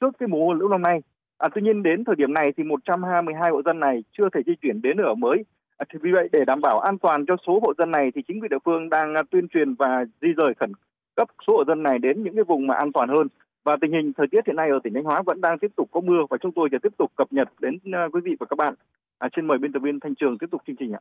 [0.02, 1.02] trước cái mùa lũ năm nay.
[1.38, 4.54] À, tuy nhiên đến thời điểm này thì 122 hộ dân này chưa thể di
[4.62, 5.44] chuyển đến ở mới.
[5.78, 8.22] À, thì vì vậy để đảm bảo an toàn cho số hộ dân này thì
[8.28, 10.72] chính quyền địa phương đang à, tuyên truyền và di rời khẩn
[11.16, 13.28] cấp số hộ dân này đến những cái vùng mà an toàn hơn
[13.64, 15.88] và tình hình thời tiết hiện nay ở tỉnh Thanh Hóa vẫn đang tiếp tục
[15.92, 18.46] có mưa và chúng tôi sẽ tiếp tục cập nhật đến à, quý vị và
[18.50, 18.74] các bạn.
[19.20, 21.00] À, xin mời biên tập viên Thanh Trường tiếp tục chương trình ạ.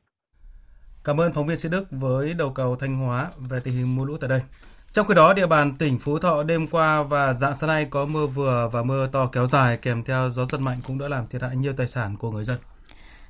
[1.04, 4.04] Cảm ơn phóng viên Sĩ Đức với đầu cầu Thanh Hóa về tình hình mưa
[4.04, 4.40] lũ tại đây.
[4.92, 8.06] Trong khi đó, địa bàn tỉnh Phú Thọ đêm qua và dạng sáng nay có
[8.06, 11.26] mưa vừa và mưa to kéo dài kèm theo gió giật mạnh cũng đã làm
[11.26, 12.58] thiệt hại nhiều tài sản của người dân.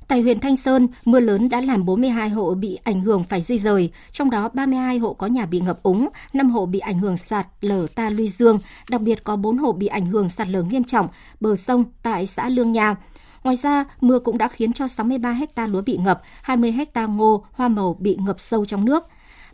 [0.07, 3.59] Tại huyện Thanh Sơn, mưa lớn đã làm 42 hộ bị ảnh hưởng phải di
[3.59, 7.17] rời, trong đó 32 hộ có nhà bị ngập úng, 5 hộ bị ảnh hưởng
[7.17, 10.63] sạt lở ta luy dương, đặc biệt có 4 hộ bị ảnh hưởng sạt lở
[10.63, 11.07] nghiêm trọng
[11.39, 12.95] bờ sông tại xã Lương Nha.
[13.43, 17.45] Ngoài ra, mưa cũng đã khiến cho 63 hecta lúa bị ngập, 20 hecta ngô,
[17.51, 19.03] hoa màu bị ngập sâu trong nước.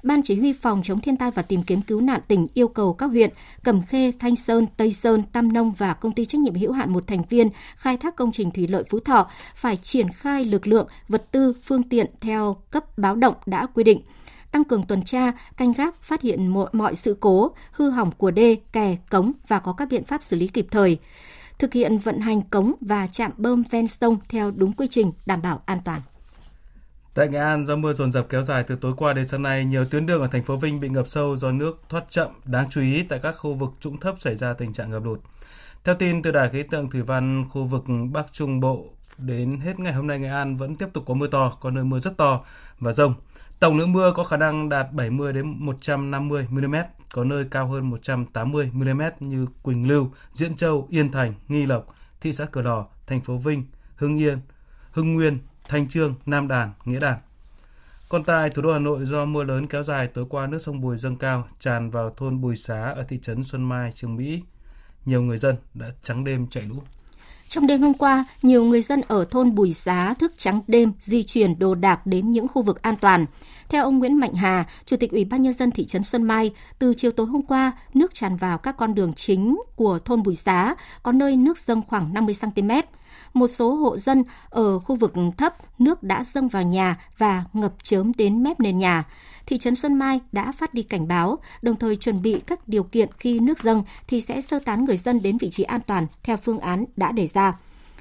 [0.04, 2.94] Ban Chỉ huy Phòng chống thiên tai và tìm kiếm cứu nạn tỉnh yêu cầu
[2.94, 3.30] các huyện
[3.64, 6.94] Cẩm Khê, Thanh Sơn, Tây Sơn, Tam Nông và công ty trách nhiệm hữu hạn
[6.94, 10.68] một thành viên khai thác công trình thủy lợi Phú Thọ phải triển khai lực
[10.68, 14.02] lượng, vật tư, phương tiện theo cấp báo động đã quy định
[14.52, 18.32] tăng cường tuần tra, canh gác, phát hiện mọi, mọi sự cố, hư hỏng của
[18.32, 20.98] đê, kè, cống và có các biện pháp xử lý kịp thời.
[21.60, 25.42] Thực hiện vận hành cống và trạm bơm ven sông theo đúng quy trình đảm
[25.42, 26.02] bảo an toàn.
[27.14, 29.66] Tại Nghệ An, do mưa dồn dập kéo dài từ tối qua đến sáng nay,
[29.66, 32.28] nhiều tuyến đường ở thành phố Vinh bị ngập sâu do nước thoát chậm.
[32.46, 35.20] Đáng chú ý, tại các khu vực trũng thấp xảy ra tình trạng ngập lụt.
[35.84, 38.86] Theo tin từ Đài khí tượng thủy văn khu vực Bắc Trung Bộ,
[39.18, 41.84] đến hết ngày hôm nay Nghệ An vẫn tiếp tục có mưa to, có nơi
[41.84, 42.44] mưa rất to
[42.80, 43.14] và rông.
[43.60, 46.76] Tổng lượng mưa có khả năng đạt 70 đến 150 mm,
[47.12, 51.96] có nơi cao hơn 180 mm như Quỳnh Lưu, Diễn Châu, Yên Thành, Nghi Lộc,
[52.22, 53.66] thị xã Cửa Lò, thành phố Vinh,
[53.96, 54.40] Hưng Yên,
[54.92, 55.40] Hưng Nguyên,
[55.70, 57.18] Thanh Trương, Nam Đàn, Nghĩa Đàn.
[58.10, 60.82] Còn tại thủ đô Hà Nội do mưa lớn kéo dài tối qua nước sông
[60.82, 64.44] Bùi dâng cao tràn vào thôn Bùi Xá ở thị trấn Xuân Mai, Trường Mỹ.
[65.06, 66.82] Nhiều người dân đã trắng đêm chạy lũ.
[67.50, 71.24] Trong đêm hôm qua, nhiều người dân ở thôn Bùi Xá thức trắng đêm di
[71.24, 73.26] chuyển đồ đạc đến những khu vực an toàn.
[73.70, 76.52] Theo ông Nguyễn Mạnh Hà, Chủ tịch Ủy ban Nhân dân thị trấn Xuân Mai,
[76.80, 80.36] từ chiều tối hôm qua, nước tràn vào các con đường chính của thôn Bùi
[80.36, 82.70] Xá, có nơi nước dâng khoảng 50 cm
[83.34, 87.74] một số hộ dân ở khu vực thấp nước đã dâng vào nhà và ngập
[87.84, 89.04] chớm đến mép nền nhà.
[89.48, 92.84] Thị trấn Xuân Mai đã phát đi cảnh báo, đồng thời chuẩn bị các điều
[92.84, 96.08] kiện khi nước dâng thì sẽ sơ tán người dân đến vị trí an toàn
[96.24, 97.54] theo phương án đã đề ra.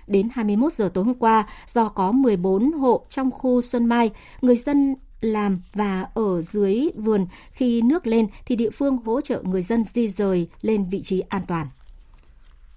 [0.06, 4.56] Đến 21 giờ tối hôm qua, do có 14 hộ trong khu Xuân Mai, người
[4.56, 9.62] dân làm và ở dưới vườn khi nước lên thì địa phương hỗ trợ người
[9.62, 11.66] dân di rời lên vị trí an toàn.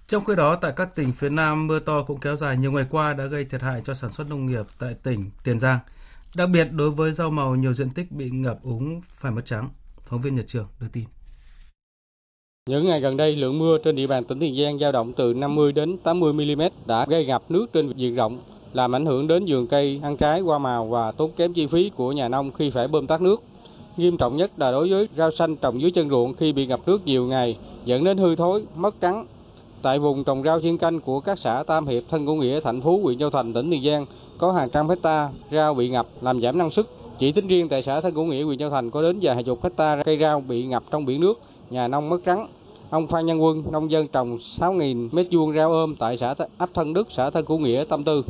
[0.06, 2.86] Trong khi đó, tại các tỉnh phía Nam, mưa to cũng kéo dài nhiều ngày
[2.90, 5.78] qua đã gây thiệt hại cho sản xuất nông nghiệp tại tỉnh Tiền Giang.
[6.36, 9.68] Đặc biệt đối với rau màu nhiều diện tích bị ngập úng phải mất trắng.
[10.04, 11.04] Phóng viên Nhật Trường đưa tin.
[12.68, 15.34] Những ngày gần đây, lượng mưa trên địa bàn tỉnh Tiền Giang dao động từ
[15.34, 19.44] 50 đến 80 mm đã gây ngập nước trên diện rộng, làm ảnh hưởng đến
[19.48, 22.70] vườn cây, ăn trái, hoa màu và tốn kém chi phí của nhà nông khi
[22.70, 23.42] phải bơm tắt nước.
[23.96, 26.80] Nghiêm trọng nhất là đối với rau xanh trồng dưới chân ruộng khi bị ngập
[26.86, 29.26] nước nhiều ngày, dẫn đến hư thối, mất trắng,
[29.82, 32.80] Tại vùng trồng rau chuyên canh của các xã Tam Hiệp, Thân Cửu Nghĩa, Thạnh
[32.80, 34.06] Phú, huyện Châu Thành, tỉnh Tiền Giang
[34.38, 36.86] có hàng trăm hecta rau bị ngập làm giảm năng suất.
[37.18, 39.62] Chỉ tính riêng tại xã Thân Cửu Nghĩa, huyện Châu Thành có đến vài chục
[39.62, 41.40] hecta cây rau bị ngập trong biển nước,
[41.70, 42.46] nhà nông mất trắng.
[42.90, 46.70] Ông Phan Nhân Quân, nông dân trồng 6.000 mét vuông rau ôm tại xã ấp
[46.74, 48.24] Thân Đức, xã Thân Cửu Nghĩa, Tâm Tư.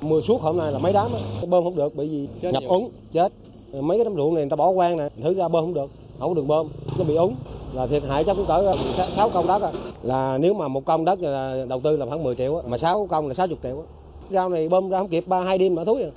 [0.00, 1.10] Mưa suốt hôm nay là mấy đám,
[1.48, 3.32] bơm không được bởi vì chết ngập úng, chết.
[3.80, 5.90] Mấy cái đám ruộng này người ta bỏ quang nè, thử ra bơm không được,
[6.18, 6.66] không có đường bơm,
[6.98, 7.34] nó bị úng
[7.74, 8.76] là thiệt hại chắc cũng cỡ
[9.16, 12.34] 6 công đất là nếu mà một công đất là đầu tư là khoảng 10
[12.34, 13.84] triệu mà 6 công là 60 triệu
[14.30, 16.12] rau này bơm ra không kịp ba hai đêm mà thúi rồi.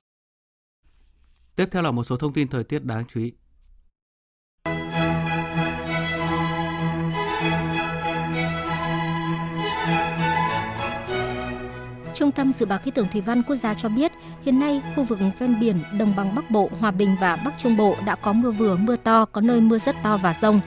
[1.56, 3.32] Tiếp theo là một số thông tin thời tiết đáng chú ý.
[12.14, 14.12] Trung tâm Dự báo Khí tượng Thủy văn Quốc gia cho biết,
[14.42, 17.78] hiện nay khu vực ven biển Đồng bằng Bắc Bộ, Hòa Bình và Bắc Trung
[17.78, 20.62] Bộ đã có mưa vừa, mưa to, có nơi mưa rất to và rông.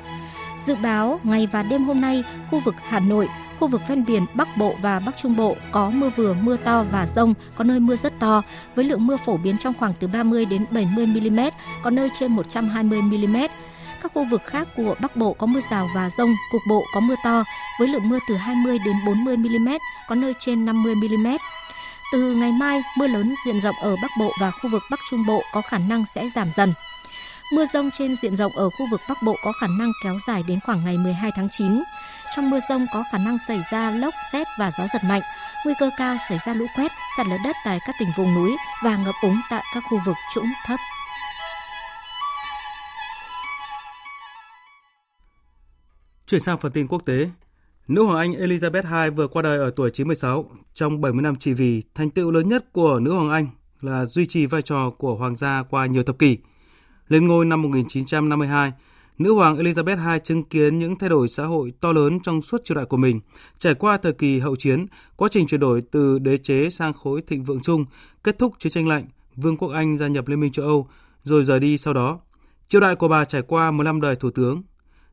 [0.57, 3.29] Dự báo ngày và đêm hôm nay, khu vực Hà Nội,
[3.61, 6.85] khu vực ven biển Bắc Bộ và Bắc Trung Bộ có mưa vừa, mưa to
[6.91, 8.43] và rông, có nơi mưa rất to,
[8.75, 11.41] với lượng mưa phổ biến trong khoảng từ 30 đến 70 mm,
[11.83, 13.37] có nơi trên 120 mm.
[14.03, 17.01] Các khu vực khác của Bắc Bộ có mưa rào và rông, cục bộ có
[17.01, 17.45] mưa to,
[17.79, 19.69] với lượng mưa từ 20 đến 40 mm,
[20.09, 21.27] có nơi trên 50 mm.
[22.13, 25.27] Từ ngày mai, mưa lớn diện rộng ở Bắc Bộ và khu vực Bắc Trung
[25.27, 26.75] Bộ có khả năng sẽ giảm dần.
[27.53, 30.43] Mưa rông trên diện rộng ở khu vực Bắc Bộ có khả năng kéo dài
[30.43, 31.83] đến khoảng ngày 12 tháng 9.
[32.37, 35.23] Trong mưa rông có khả năng xảy ra lốc, xét và gió giật mạnh.
[35.65, 38.57] Nguy cơ cao xảy ra lũ quét, sạt lở đất tại các tỉnh vùng núi
[38.85, 40.81] và ngập úng tại các khu vực trũng thấp.
[46.27, 47.29] Chuyển sang phần tin quốc tế,
[47.89, 50.51] Nữ hoàng Anh Elizabeth II vừa qua đời ở tuổi 96.
[50.75, 53.49] Trong 70 năm trị vì, thành tựu lớn nhất của nữ hoàng Anh
[53.81, 56.39] là duy trì vai trò của hoàng gia qua nhiều thập kỷ.
[57.09, 58.73] Lên ngôi năm 1952,
[59.19, 62.65] Nữ hoàng Elizabeth II chứng kiến những thay đổi xã hội to lớn trong suốt
[62.65, 63.21] triều đại của mình,
[63.59, 67.23] trải qua thời kỳ hậu chiến, quá trình chuyển đổi từ đế chế sang khối
[67.23, 67.85] thịnh vượng chung,
[68.25, 69.05] kết thúc chiến tranh lạnh,
[69.37, 70.89] Vương quốc Anh gia nhập Liên minh châu Âu,
[71.25, 72.21] rồi rời đi sau đó.
[72.69, 74.63] Triều đại của bà trải qua 15 đời thủ tướng.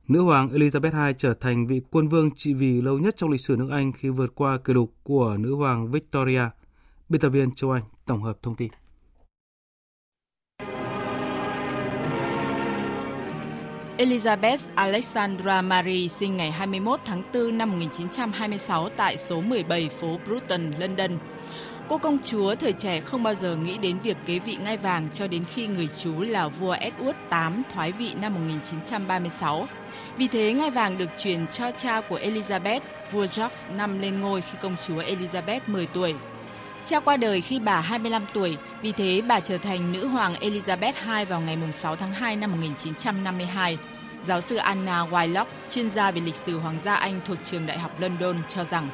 [0.07, 3.41] Nữ hoàng Elizabeth II trở thành vị quân vương trị vì lâu nhất trong lịch
[3.41, 6.43] sử nước Anh khi vượt qua kỷ lục của nữ hoàng Victoria.
[7.09, 8.71] Biên tập viên Châu Anh tổng hợp thông tin.
[13.97, 20.71] Elizabeth Alexandra Marie sinh ngày 21 tháng 4 năm 1926 tại số 17 phố Bruton,
[20.79, 21.11] London.
[21.89, 25.07] Cô công chúa thời trẻ không bao giờ nghĩ đến việc kế vị ngai vàng
[25.13, 29.67] cho đến khi người chú là vua Edward VIII thoái vị năm 1936.
[30.17, 32.79] Vì thế, ngai vàng được truyền cho cha của Elizabeth,
[33.11, 36.13] vua George năm lên ngôi khi công chúa Elizabeth 10 tuổi.
[36.85, 41.17] Cha qua đời khi bà 25 tuổi, vì thế bà trở thành nữ hoàng Elizabeth
[41.17, 43.77] II vào ngày 6 tháng 2 năm 1952.
[44.23, 47.79] Giáo sư Anna Wylock, chuyên gia về lịch sử Hoàng gia Anh thuộc trường Đại
[47.79, 48.89] học London cho rằng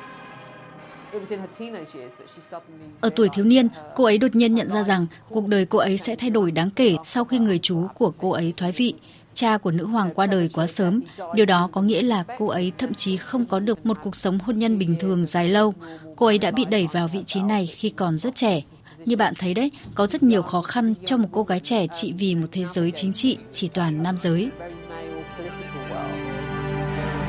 [3.01, 5.97] ở tuổi thiếu niên, cô ấy đột nhiên nhận ra rằng cuộc đời cô ấy
[5.97, 8.93] sẽ thay đổi đáng kể sau khi người chú của cô ấy thoái vị.
[9.33, 11.01] Cha của nữ hoàng qua đời quá sớm,
[11.33, 14.39] điều đó có nghĩa là cô ấy thậm chí không có được một cuộc sống
[14.39, 15.73] hôn nhân bình thường dài lâu.
[16.15, 18.61] Cô ấy đã bị đẩy vào vị trí này khi còn rất trẻ.
[19.05, 22.13] Như bạn thấy đấy, có rất nhiều khó khăn cho một cô gái trẻ trị
[22.17, 24.49] vì một thế giới chính trị chỉ toàn nam giới.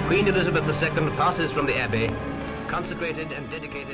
[0.08, 2.08] Queen Elizabeth II passes from the Abbey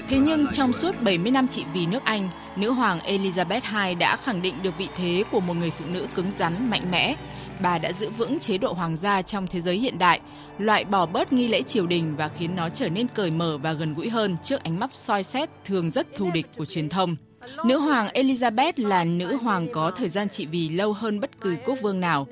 [0.09, 4.17] Thế nhưng trong suốt 70 năm trị vì nước Anh, nữ hoàng Elizabeth II đã
[4.17, 7.15] khẳng định được vị thế của một người phụ nữ cứng rắn, mạnh mẽ.
[7.61, 10.21] Bà đã giữ vững chế độ hoàng gia trong thế giới hiện đại,
[10.59, 13.73] loại bỏ bớt nghi lễ triều đình và khiến nó trở nên cởi mở và
[13.73, 17.17] gần gũi hơn trước ánh mắt soi xét thường rất thù địch của truyền thông.
[17.65, 21.57] Nữ hoàng Elizabeth là nữ hoàng có thời gian trị vì lâu hơn bất cứ
[21.65, 22.27] quốc vương nào.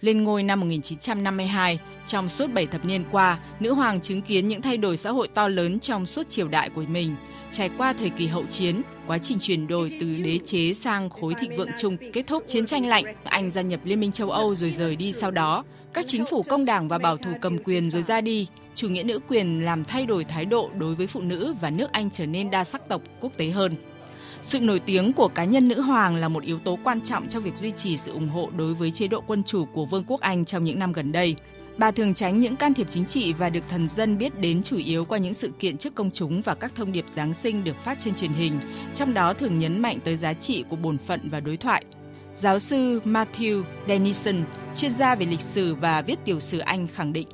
[0.00, 4.62] Lên ngôi năm 1952, trong suốt 7 thập niên qua, nữ hoàng chứng kiến những
[4.62, 7.16] thay đổi xã hội to lớn trong suốt triều đại của mình.
[7.50, 11.34] Trải qua thời kỳ hậu chiến, quá trình chuyển đổi từ đế chế sang khối
[11.34, 14.54] thịnh vượng chung kết thúc chiến tranh lạnh, Anh gia nhập Liên minh châu Âu
[14.54, 15.64] rồi rời đi sau đó.
[15.92, 19.02] Các chính phủ công đảng và bảo thủ cầm quyền rồi ra đi, chủ nghĩa
[19.02, 22.26] nữ quyền làm thay đổi thái độ đối với phụ nữ và nước Anh trở
[22.26, 23.72] nên đa sắc tộc quốc tế hơn.
[24.42, 27.42] Sự nổi tiếng của cá nhân nữ hoàng là một yếu tố quan trọng trong
[27.42, 30.20] việc duy trì sự ủng hộ đối với chế độ quân chủ của Vương quốc
[30.20, 31.36] Anh trong những năm gần đây.
[31.78, 34.76] Bà thường tránh những can thiệp chính trị và được thần dân biết đến chủ
[34.76, 37.76] yếu qua những sự kiện trước công chúng và các thông điệp Giáng sinh được
[37.84, 38.60] phát trên truyền hình,
[38.94, 41.84] trong đó thường nhấn mạnh tới giá trị của bổn phận và đối thoại.
[42.34, 44.44] Giáo sư Matthew Dennison,
[44.76, 47.28] chuyên gia về lịch sử và viết tiểu sử Anh khẳng định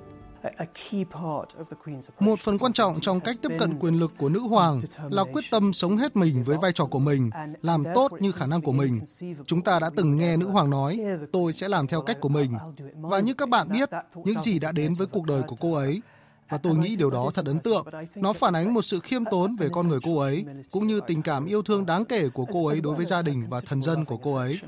[2.21, 4.81] một phần quan trọng trong cách tiếp cận quyền lực của nữ hoàng
[5.11, 7.31] là quyết tâm sống hết mình với vai trò của mình,
[7.63, 9.01] làm tốt như khả năng của mình.
[9.47, 11.01] Chúng ta đã từng nghe nữ hoàng nói,
[11.33, 12.55] tôi sẽ làm theo cách của mình.
[12.95, 16.03] Và như các bạn biết, những gì đã đến với cuộc đời của cô ấy,
[16.49, 17.87] và tôi nghĩ điều đó thật ấn tượng.
[18.15, 21.23] Nó phản ánh một sự khiêm tốn về con người cô ấy, cũng như tình
[21.23, 24.05] cảm yêu thương đáng kể của cô ấy đối với gia đình và thần dân
[24.05, 24.61] của cô ấy.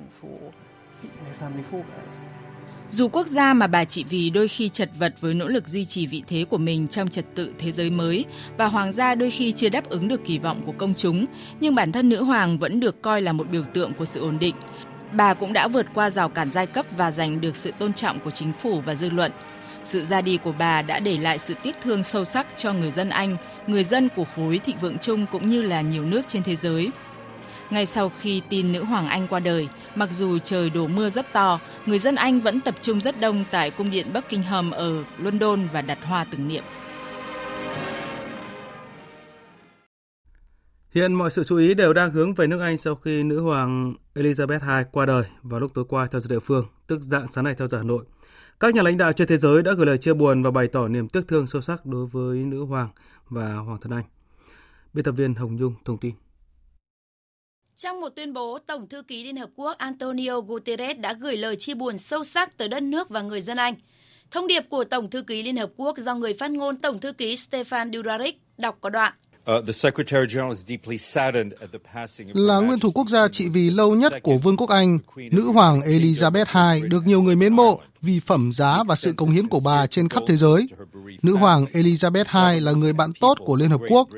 [2.90, 5.84] Dù quốc gia mà bà trị vì đôi khi chật vật với nỗ lực duy
[5.84, 8.24] trì vị thế của mình trong trật tự thế giới mới
[8.56, 11.26] và hoàng gia đôi khi chưa đáp ứng được kỳ vọng của công chúng,
[11.60, 14.38] nhưng bản thân nữ hoàng vẫn được coi là một biểu tượng của sự ổn
[14.38, 14.54] định.
[15.12, 18.20] Bà cũng đã vượt qua rào cản giai cấp và giành được sự tôn trọng
[18.20, 19.32] của chính phủ và dư luận.
[19.84, 22.90] Sự ra đi của bà đã để lại sự tiếc thương sâu sắc cho người
[22.90, 26.42] dân Anh, người dân của khối thịnh vượng chung cũng như là nhiều nước trên
[26.42, 26.90] thế giới.
[27.70, 31.32] Ngay sau khi tin nữ hoàng Anh qua đời, mặc dù trời đổ mưa rất
[31.32, 35.68] to, người dân Anh vẫn tập trung rất đông tại cung điện Buckingham ở London
[35.72, 36.64] và đặt hoa tưởng niệm.
[40.90, 43.94] Hiện mọi sự chú ý đều đang hướng về nước Anh sau khi nữ hoàng
[44.14, 47.44] Elizabeth II qua đời vào lúc tối qua theo giờ địa phương, tức dạng sáng
[47.44, 48.04] nay theo giờ Hà Nội.
[48.60, 50.88] Các nhà lãnh đạo trên thế giới đã gửi lời chia buồn và bày tỏ
[50.88, 52.88] niềm tiếc thương sâu sắc đối với nữ hoàng
[53.28, 54.04] và hoàng thân Anh.
[54.92, 56.14] Biên tập viên Hồng Nhung thông tin.
[57.82, 61.56] Trong một tuyên bố, Tổng thư ký Liên Hợp Quốc Antonio Guterres đã gửi lời
[61.56, 63.74] chia buồn sâu sắc tới đất nước và người dân Anh.
[64.30, 67.12] Thông điệp của Tổng thư ký Liên Hợp Quốc do người phát ngôn Tổng thư
[67.12, 69.12] ký Stefan Dujarric đọc có đoạn.
[69.50, 69.64] Uh,
[72.34, 75.80] Là nguyên thủ quốc gia trị vì lâu nhất của Vương quốc Anh, nữ hoàng
[75.80, 79.60] Elizabeth II được nhiều người mến mộ vì phẩm giá và sự công hiến của
[79.64, 80.68] bà trên khắp thế giới.
[81.22, 84.08] Nữ hoàng Elizabeth II là người bạn tốt của Liên Hợp Quốc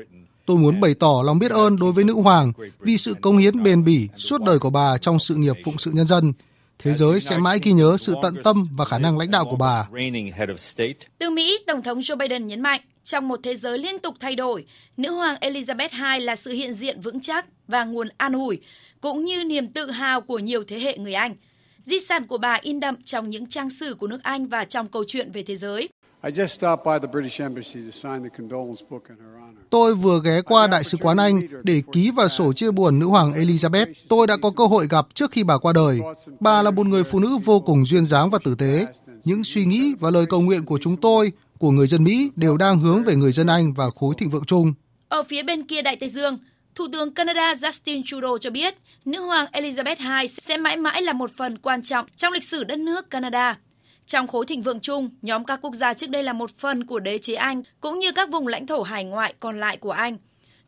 [0.49, 3.63] Tôi muốn bày tỏ lòng biết ơn đối với nữ hoàng vì sự công hiến
[3.63, 6.33] bền bỉ suốt đời của bà trong sự nghiệp phụng sự nhân dân.
[6.79, 9.55] Thế giới sẽ mãi ghi nhớ sự tận tâm và khả năng lãnh đạo của
[9.55, 9.87] bà.
[11.19, 14.35] Từ Mỹ, Tổng thống Joe Biden nhấn mạnh, trong một thế giới liên tục thay
[14.35, 14.65] đổi,
[14.97, 18.59] nữ hoàng Elizabeth II là sự hiện diện vững chắc và nguồn an ủi,
[19.01, 21.35] cũng như niềm tự hào của nhiều thế hệ người Anh.
[21.85, 24.87] Di sản của bà in đậm trong những trang sử của nước Anh và trong
[24.87, 25.89] câu chuyện về thế giới.
[29.69, 33.05] Tôi vừa ghé qua Đại sứ quán Anh để ký vào sổ chia buồn nữ
[33.05, 33.85] hoàng Elizabeth.
[34.07, 35.99] Tôi đã có cơ hội gặp trước khi bà qua đời.
[36.39, 38.85] Bà là một người phụ nữ vô cùng duyên dáng và tử tế.
[39.23, 42.57] Những suy nghĩ và lời cầu nguyện của chúng tôi, của người dân Mỹ đều
[42.57, 44.73] đang hướng về người dân Anh và khối thịnh vượng chung.
[45.09, 46.37] Ở phía bên kia Đại Tây Dương,
[46.75, 51.13] Thủ tướng Canada Justin Trudeau cho biết nữ hoàng Elizabeth II sẽ mãi mãi là
[51.13, 53.57] một phần quan trọng trong lịch sử đất nước Canada.
[54.09, 56.99] Trong khối thịnh vượng chung, nhóm các quốc gia trước đây là một phần của
[56.99, 60.17] đế chế Anh, cũng như các vùng lãnh thổ hải ngoại còn lại của Anh.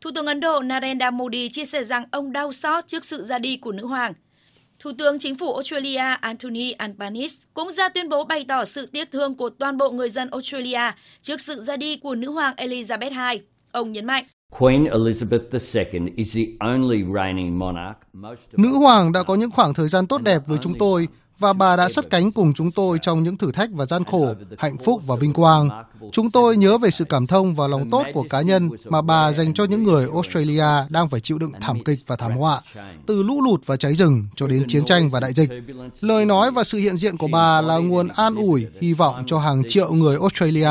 [0.00, 3.38] Thủ tướng Ấn Độ Narendra Modi chia sẻ rằng ông đau xót trước sự ra
[3.38, 4.12] đi của nữ hoàng.
[4.78, 9.10] Thủ tướng Chính phủ Australia Anthony Albanese cũng ra tuyên bố bày tỏ sự tiếc
[9.12, 13.32] thương của toàn bộ người dân Australia trước sự ra đi của nữ hoàng Elizabeth
[13.32, 13.42] II.
[13.72, 14.24] Ông nhấn mạnh,
[14.58, 17.98] Queen Elizabeth II is the only reigning monarch.
[18.52, 21.08] Nữ hoàng đã có những khoảng thời gian tốt đẹp với chúng tôi
[21.42, 24.34] và bà đã sắt cánh cùng chúng tôi trong những thử thách và gian khổ,
[24.58, 25.84] hạnh phúc và vinh quang.
[26.12, 29.32] Chúng tôi nhớ về sự cảm thông và lòng tốt của cá nhân mà bà
[29.32, 32.60] dành cho những người Australia đang phải chịu đựng thảm kịch và thảm họa,
[33.06, 35.50] từ lũ lụt và cháy rừng cho đến chiến tranh và đại dịch.
[36.00, 39.38] Lời nói và sự hiện diện của bà là nguồn an ủi, hy vọng cho
[39.38, 40.70] hàng triệu người Australia.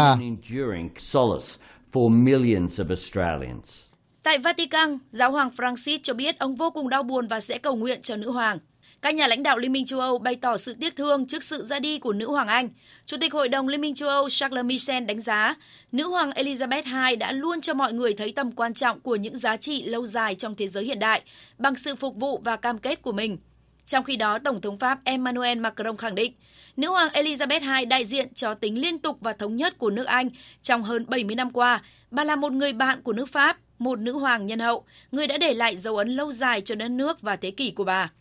[4.23, 7.75] Tại Vatican, Giáo hoàng Francis cho biết ông vô cùng đau buồn và sẽ cầu
[7.75, 8.57] nguyện cho nữ hoàng.
[9.01, 11.65] Các nhà lãnh đạo Liên minh châu Âu bày tỏ sự tiếc thương trước sự
[11.69, 12.69] ra đi của nữ hoàng Anh.
[13.05, 15.55] Chủ tịch Hội đồng Liên minh châu Âu Charles Michel đánh giá,
[15.91, 19.37] nữ hoàng Elizabeth II đã luôn cho mọi người thấy tầm quan trọng của những
[19.37, 21.21] giá trị lâu dài trong thế giới hiện đại
[21.57, 23.37] bằng sự phục vụ và cam kết của mình.
[23.85, 26.33] Trong khi đó, Tổng thống Pháp Emmanuel Macron khẳng định,
[26.77, 30.05] nữ hoàng Elizabeth II đại diện cho tính liên tục và thống nhất của nước
[30.05, 30.29] Anh
[30.61, 31.81] trong hơn 70 năm qua.
[32.11, 35.37] Bà là một người bạn của nước Pháp, một nữ hoàng nhân hậu, người đã
[35.37, 38.11] để lại dấu ấn lâu dài cho đất nước và thế kỷ của bà.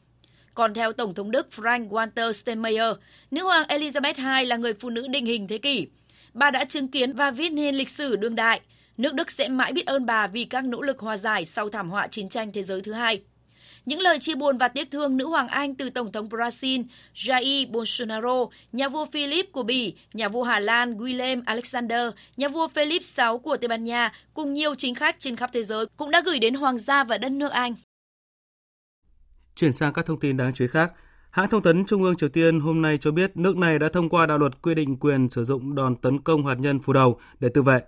[0.55, 2.97] Còn theo Tổng thống Đức Frank Walter Steinmeier,
[3.31, 5.87] nữ hoàng Elizabeth II là người phụ nữ định hình thế kỷ.
[6.35, 8.61] Bà đã chứng kiến và viết nên lịch sử đương đại.
[8.97, 11.91] Nước Đức sẽ mãi biết ơn bà vì các nỗ lực hòa giải sau thảm
[11.91, 13.21] họa chiến tranh thế giới thứ hai.
[13.87, 16.85] Những lời chia buồn và tiếc thương nữ hoàng Anh từ Tổng thống Brazil
[17.15, 22.69] Jair Bolsonaro, nhà vua Philip của Bỉ, nhà vua Hà Lan Willem Alexander, nhà vua
[22.69, 26.11] Philip VI của Tây Ban Nha cùng nhiều chính khách trên khắp thế giới cũng
[26.11, 27.75] đã gửi đến hoàng gia và đất nước Anh.
[29.61, 30.93] Chuyển sang các thông tin đáng chú ý khác.
[31.31, 34.09] Hãng thông tấn Trung ương Triều Tiên hôm nay cho biết nước này đã thông
[34.09, 37.19] qua đạo luật quy định quyền sử dụng đòn tấn công hạt nhân phù đầu
[37.41, 37.81] để tự vệ.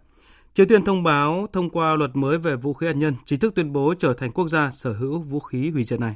[0.54, 3.54] Triều Tiên thông báo thông qua luật mới về vũ khí hạt nhân, chính thức
[3.54, 6.14] tuyên bố trở thành quốc gia sở hữu vũ khí hủy diệt này.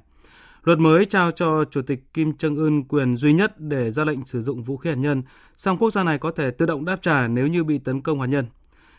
[0.65, 4.41] Luật mới trao cho Chủ tịch Kim Jong-un quyền duy nhất để ra lệnh sử
[4.41, 5.23] dụng vũ khí hạt nhân,
[5.57, 8.21] song quốc gia này có thể tự động đáp trả nếu như bị tấn công
[8.21, 8.47] hạt nhân.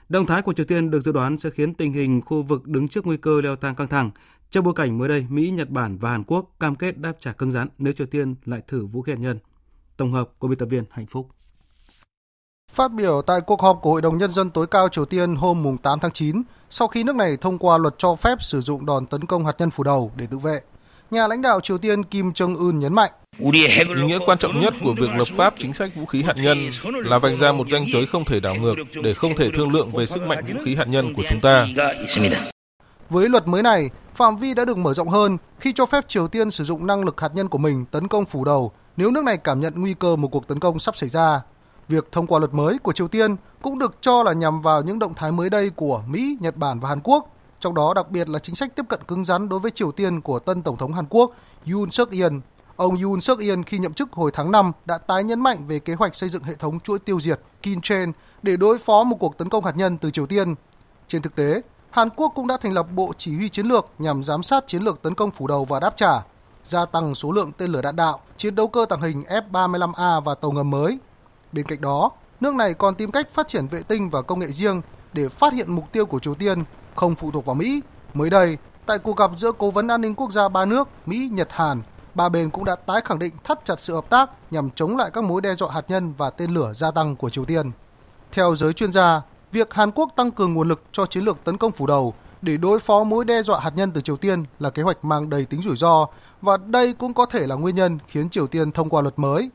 [0.10, 2.88] Động thái của Triều Tiên được dự đoán sẽ khiến tình hình khu vực đứng
[2.88, 4.12] trước nguy cơ leo thang căng thẳng,
[4.50, 7.32] trong bối cảnh mới đây Mỹ, Nhật Bản và Hàn Quốc cam kết đáp trả
[7.32, 9.40] cứng rắn nếu Triều Tiên lại thử vũ khí hạt nhân.
[9.98, 11.30] Tổng hợp của biên tập viên Hạnh Phúc.
[12.74, 15.78] Phát biểu tại cuộc họp của Hội đồng Nhân dân tối cao Triều Tiên hôm
[15.84, 19.06] 8 tháng 9, sau khi nước này thông qua luật cho phép sử dụng đòn
[19.06, 20.62] tấn công hạt nhân phủ đầu để tự vệ,
[21.12, 23.12] nhà lãnh đạo Triều Tiên Kim Jong-un nhấn mạnh.
[23.38, 26.58] Ý nghĩa quan trọng nhất của việc lập pháp chính sách vũ khí hạt nhân
[26.84, 29.92] là vạch ra một ranh giới không thể đảo ngược để không thể thương lượng
[29.92, 31.68] về sức mạnh vũ khí hạt nhân của chúng ta.
[33.10, 36.28] Với luật mới này, phạm vi đã được mở rộng hơn khi cho phép Triều
[36.28, 39.24] Tiên sử dụng năng lực hạt nhân của mình tấn công phủ đầu nếu nước
[39.24, 41.42] này cảm nhận nguy cơ một cuộc tấn công sắp xảy ra.
[41.88, 45.00] Việc thông qua luật mới của Triều Tiên cũng được cho là nhằm vào những
[45.00, 48.30] động thái mới đây của Mỹ, Nhật Bản và Hàn Quốc, trong đó đặc biệt
[48.30, 50.94] là chính sách tiếp cận cứng rắn đối với Triều Tiên của tân Tổng thống
[50.94, 51.32] Hàn Quốc
[51.72, 52.34] Yoon suk yeol
[52.76, 55.80] Ông Yoon suk yeol khi nhậm chức hồi tháng 5 đã tái nhấn mạnh về
[55.80, 58.12] kế hoạch xây dựng hệ thống chuỗi tiêu diệt Kim Chain
[58.44, 60.56] để đối phó một cuộc tấn công hạt nhân từ Triều Tiên.
[61.08, 64.24] Trên thực tế, Hàn Quốc cũng đã thành lập Bộ Chỉ huy Chiến lược nhằm
[64.24, 66.24] giám sát chiến lược tấn công phủ đầu và đáp trả,
[66.64, 70.36] gia tăng số lượng tên lửa đạn đạo, chiến đấu cơ tàng hình F-35A và
[70.36, 71.00] tàu ngầm mới.
[71.52, 74.48] Bên cạnh đó, nước này còn tìm cách phát triển vệ tinh và công nghệ
[74.48, 74.82] riêng
[75.14, 76.64] để phát hiện mục tiêu của Triều Tiên
[76.96, 77.82] không phụ thuộc vào Mỹ.
[78.14, 81.30] Mới đây, tại cuộc gặp giữa Cố vấn an ninh quốc gia ba nước Mỹ,
[81.34, 81.82] Nhật, Hàn,
[82.16, 85.12] ba bên cũng đã tái khẳng định thắt chặt sự hợp tác nhằm chống lại
[85.14, 87.72] các mối đe dọa hạt nhân và tên lửa gia tăng của Triều Tiên.
[88.32, 89.22] Theo giới chuyên gia,
[89.58, 92.58] việc Hàn Quốc tăng cường nguồn lực cho chiến lược tấn công phủ đầu để
[92.58, 95.46] đối phó mối đe dọa hạt nhân từ Triều Tiên là kế hoạch mang đầy
[95.46, 96.08] tính rủi ro
[96.42, 99.50] và đây cũng có thể là nguyên nhân khiến Triều Tiên thông qua luật mới.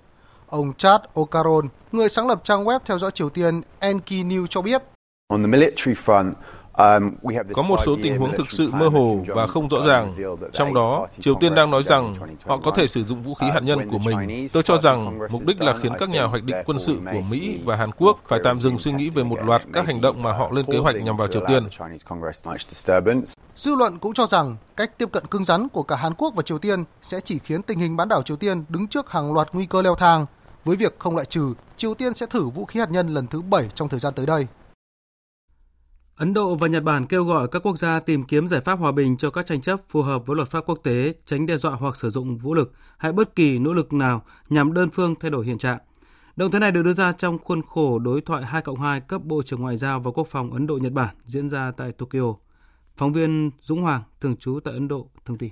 [0.49, 4.63] Ông Chad Okaron, người sáng lập trang web theo dõi Triều Tiên Enki News cho
[4.63, 4.83] biết,
[7.53, 10.17] có một số tình huống thực sự mơ hồ và không rõ ràng.
[10.53, 12.15] Trong đó, Triều Tiên đang nói rằng
[12.47, 14.49] họ có thể sử dụng vũ khí hạt nhân của mình.
[14.53, 17.59] Tôi cho rằng mục đích là khiến các nhà hoạch định quân sự của Mỹ
[17.65, 20.33] và Hàn Quốc phải tạm dừng suy nghĩ về một loạt các hành động mà
[20.33, 21.67] họ lên kế hoạch nhằm vào Triều Tiên.
[23.57, 26.43] Dư luận cũng cho rằng cách tiếp cận cứng rắn của cả Hàn Quốc và
[26.43, 29.49] Triều Tiên sẽ chỉ khiến tình hình bán đảo Triều Tiên đứng trước hàng loạt
[29.53, 30.27] nguy cơ leo thang,
[30.65, 33.43] với việc không loại trừ Triều Tiên sẽ thử vũ khí hạt nhân lần thứ
[33.43, 34.47] 7 trong thời gian tới đây.
[36.23, 38.93] Ấn Độ và Nhật Bản kêu gọi các quốc gia tìm kiếm giải pháp hòa
[38.93, 41.73] bình cho các tranh chấp phù hợp với luật pháp quốc tế, tránh đe dọa
[41.73, 45.31] hoặc sử dụng vũ lực hay bất kỳ nỗ lực nào nhằm đơn phương thay
[45.31, 45.79] đổi hiện trạng.
[46.37, 49.25] Động thái này được đưa ra trong khuôn khổ đối thoại 2 cộng 2 cấp
[49.25, 52.35] Bộ trưởng Ngoại giao và Quốc phòng Ấn Độ-Nhật Bản diễn ra tại Tokyo.
[52.97, 55.51] Phóng viên Dũng Hoàng, thường trú tại Ấn Độ, thông tin.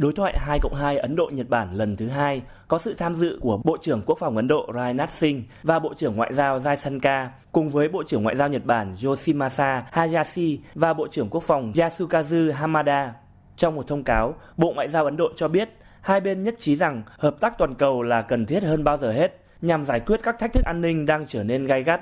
[0.00, 3.14] Đối thoại 2 cộng 2 Ấn Độ Nhật Bản lần thứ hai có sự tham
[3.14, 6.58] dự của Bộ trưởng Quốc phòng Ấn Độ Rajnath Singh và Bộ trưởng Ngoại giao
[6.58, 11.42] Jaisankar cùng với Bộ trưởng Ngoại giao Nhật Bản Yoshimasa Hayashi và Bộ trưởng Quốc
[11.42, 13.14] phòng Yasukazu Hamada.
[13.56, 15.68] Trong một thông cáo, Bộ Ngoại giao Ấn Độ cho biết
[16.00, 19.12] hai bên nhất trí rằng hợp tác toàn cầu là cần thiết hơn bao giờ
[19.12, 22.00] hết nhằm giải quyết các thách thức an ninh đang trở nên gay gắt.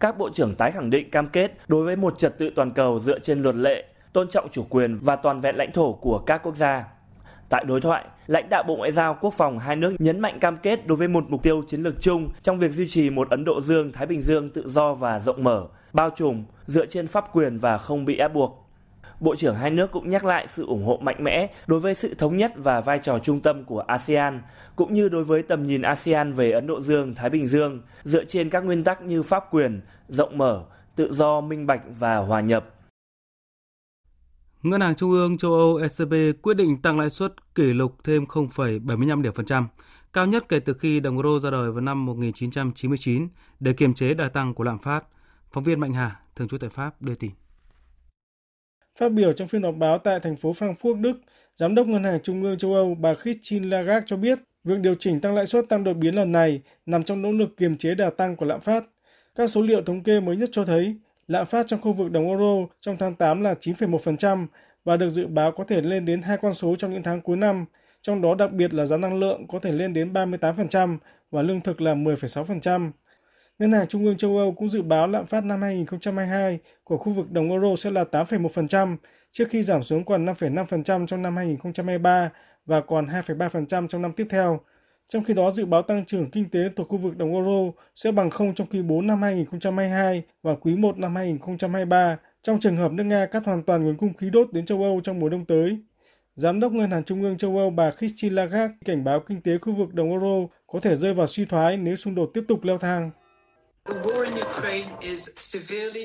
[0.00, 3.00] Các bộ trưởng tái khẳng định cam kết đối với một trật tự toàn cầu
[3.00, 6.42] dựa trên luật lệ, tôn trọng chủ quyền và toàn vẹn lãnh thổ của các
[6.42, 6.97] quốc gia.
[7.48, 10.56] Tại đối thoại, lãnh đạo Bộ Ngoại giao Quốc phòng hai nước nhấn mạnh cam
[10.56, 13.44] kết đối với một mục tiêu chiến lược chung trong việc duy trì một Ấn
[13.44, 17.58] Độ Dương-Thái Bình Dương tự do và rộng mở, bao trùm, dựa trên pháp quyền
[17.58, 18.64] và không bị ép buộc.
[19.20, 22.14] Bộ trưởng hai nước cũng nhắc lại sự ủng hộ mạnh mẽ đối với sự
[22.14, 24.42] thống nhất và vai trò trung tâm của ASEAN,
[24.76, 28.24] cũng như đối với tầm nhìn ASEAN về Ấn Độ Dương, Thái Bình Dương, dựa
[28.24, 30.62] trên các nguyên tắc như pháp quyền, rộng mở,
[30.96, 32.64] tự do, minh bạch và hòa nhập.
[34.62, 38.24] Ngân hàng Trung ương châu Âu ECB quyết định tăng lãi suất kỷ lục thêm
[38.24, 39.68] 0,75 điểm phần trăm,
[40.12, 43.28] cao nhất kể từ khi đồng euro ra đời vào năm 1999
[43.60, 45.04] để kiềm chế đà tăng của lạm phát.
[45.52, 47.30] Phóng viên Mạnh Hà, thường trú tại Pháp đưa tin.
[48.98, 51.20] Phát biểu trong phiên họp báo tại thành phố Frankfurt, Đức,
[51.54, 54.94] Giám đốc Ngân hàng Trung ương châu Âu bà Christine Lagarde cho biết việc điều
[54.94, 57.94] chỉnh tăng lãi suất tăng đột biến lần này nằm trong nỗ lực kiềm chế
[57.94, 58.84] đà tăng của lạm phát.
[59.34, 60.96] Các số liệu thống kê mới nhất cho thấy
[61.28, 64.46] lạm phát trong khu vực đồng euro trong tháng 8 là 9,1%
[64.84, 67.36] và được dự báo có thể lên đến hai con số trong những tháng cuối
[67.36, 67.64] năm,
[68.02, 70.96] trong đó đặc biệt là giá năng lượng có thể lên đến 38%
[71.30, 72.90] và lương thực là 10,6%.
[73.58, 77.12] Ngân hàng Trung ương châu Âu cũng dự báo lạm phát năm 2022 của khu
[77.12, 78.96] vực đồng euro sẽ là 8,1%
[79.32, 82.30] trước khi giảm xuống còn 5,5% trong năm 2023
[82.66, 84.60] và còn 2,3% trong năm tiếp theo.
[85.08, 88.12] Trong khi đó, dự báo tăng trưởng kinh tế thuộc khu vực đồng euro sẽ
[88.12, 92.92] bằng không trong quý 4 năm 2022 và quý 1 năm 2023 trong trường hợp
[92.92, 95.44] nước Nga cắt hoàn toàn nguồn cung khí đốt đến châu Âu trong mùa đông
[95.44, 95.78] tới.
[96.34, 99.58] Giám đốc Ngân hàng Trung ương châu Âu bà Christine Lagarde cảnh báo kinh tế
[99.58, 102.64] khu vực đồng euro có thể rơi vào suy thoái nếu xung đột tiếp tục
[102.64, 103.10] leo thang.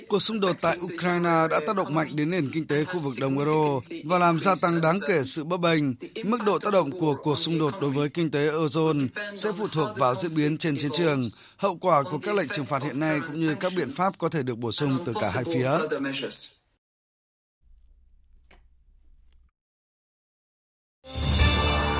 [0.09, 3.13] Cuộc xung đột tại Ukraine đã tác động mạnh đến nền kinh tế khu vực
[3.19, 5.83] đồng euro và làm gia tăng đáng kể sự bấp bênh.
[6.23, 9.67] Mức độ tác động của cuộc xung đột đối với kinh tế eurozone sẽ phụ
[9.67, 11.23] thuộc vào diễn biến trên chiến trường,
[11.57, 14.29] hậu quả của các lệnh trừng phạt hiện nay cũng như các biện pháp có
[14.29, 15.71] thể được bổ sung từ cả hai phía.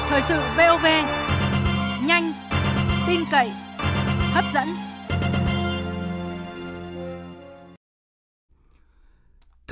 [0.09, 0.85] Thời sự VOV,
[2.07, 2.33] nhanh,
[3.07, 3.49] tin cậy,
[4.33, 4.92] hấp dẫn.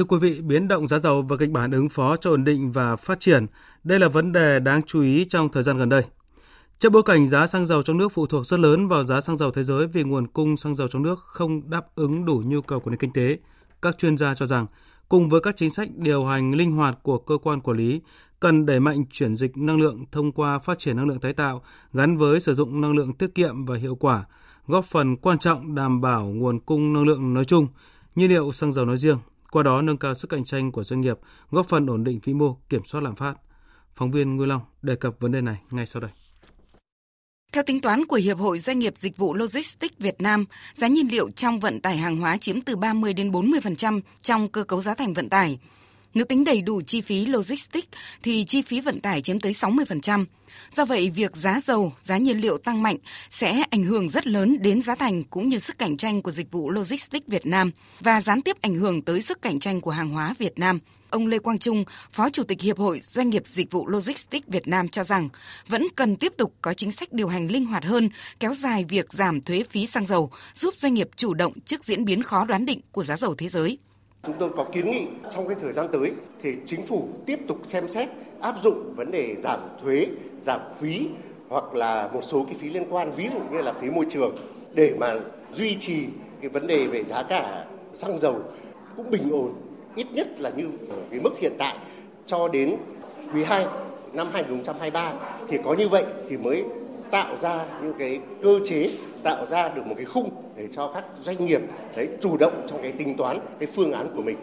[0.01, 2.71] Thưa quý vị, biến động giá dầu và kịch bản ứng phó cho ổn định
[2.71, 3.45] và phát triển,
[3.83, 6.03] đây là vấn đề đáng chú ý trong thời gian gần đây.
[6.79, 9.37] Trong bối cảnh giá xăng dầu trong nước phụ thuộc rất lớn vào giá xăng
[9.37, 12.61] dầu thế giới vì nguồn cung xăng dầu trong nước không đáp ứng đủ nhu
[12.61, 13.37] cầu của nền kinh tế,
[13.81, 14.65] các chuyên gia cho rằng
[15.09, 18.01] cùng với các chính sách điều hành linh hoạt của cơ quan quản lý,
[18.39, 21.61] cần đẩy mạnh chuyển dịch năng lượng thông qua phát triển năng lượng tái tạo
[21.93, 24.25] gắn với sử dụng năng lượng tiết kiệm và hiệu quả,
[24.67, 27.67] góp phần quan trọng đảm bảo nguồn cung năng lượng nói chung,
[28.15, 29.17] nhiên liệu xăng dầu nói riêng
[29.51, 31.17] qua đó nâng cao sức cạnh tranh của doanh nghiệp,
[31.49, 33.33] góp phần ổn định vĩ mô, kiểm soát lạm phát.
[33.93, 36.11] Phóng viên Ngô Long đề cập vấn đề này ngay sau đây.
[37.51, 41.07] Theo tính toán của Hiệp hội Doanh nghiệp Dịch vụ Logistics Việt Nam, giá nhiên
[41.11, 44.95] liệu trong vận tải hàng hóa chiếm từ 30 đến 40% trong cơ cấu giá
[44.95, 45.59] thành vận tải.
[46.13, 47.87] Nếu tính đầy đủ chi phí logistics
[48.23, 50.25] thì chi phí vận tải chiếm tới 60%.
[50.75, 52.97] Do vậy, việc giá dầu, giá nhiên liệu tăng mạnh
[53.29, 56.51] sẽ ảnh hưởng rất lớn đến giá thành cũng như sức cạnh tranh của dịch
[56.51, 60.09] vụ logistics Việt Nam và gián tiếp ảnh hưởng tới sức cạnh tranh của hàng
[60.09, 60.79] hóa Việt Nam.
[61.09, 64.67] Ông Lê Quang Trung, Phó Chủ tịch Hiệp hội Doanh nghiệp Dịch vụ Logistics Việt
[64.67, 65.29] Nam cho rằng
[65.67, 68.09] vẫn cần tiếp tục có chính sách điều hành linh hoạt hơn,
[68.39, 72.05] kéo dài việc giảm thuế phí xăng dầu, giúp doanh nghiệp chủ động trước diễn
[72.05, 73.77] biến khó đoán định của giá dầu thế giới.
[74.23, 76.11] Chúng tôi có kiến nghị trong cái thời gian tới
[76.41, 78.09] thì chính phủ tiếp tục xem xét
[78.41, 80.07] áp dụng vấn đề giảm thuế,
[80.41, 81.07] giảm phí
[81.49, 84.35] hoặc là một số cái phí liên quan ví dụ như là phí môi trường
[84.73, 85.13] để mà
[85.53, 86.07] duy trì
[86.41, 88.41] cái vấn đề về giá cả xăng dầu
[88.97, 89.53] cũng bình ổn
[89.95, 90.69] ít nhất là như
[91.11, 91.77] cái mức hiện tại
[92.25, 92.75] cho đến
[93.33, 93.65] quý 2
[94.13, 95.13] năm 2023
[95.47, 96.63] thì có như vậy thì mới
[97.11, 98.89] tạo ra những cái cơ chế
[99.23, 101.61] tạo ra được một cái khung để cho các doanh nghiệp
[101.95, 104.37] đấy chủ động trong cái tính toán cái phương án của mình.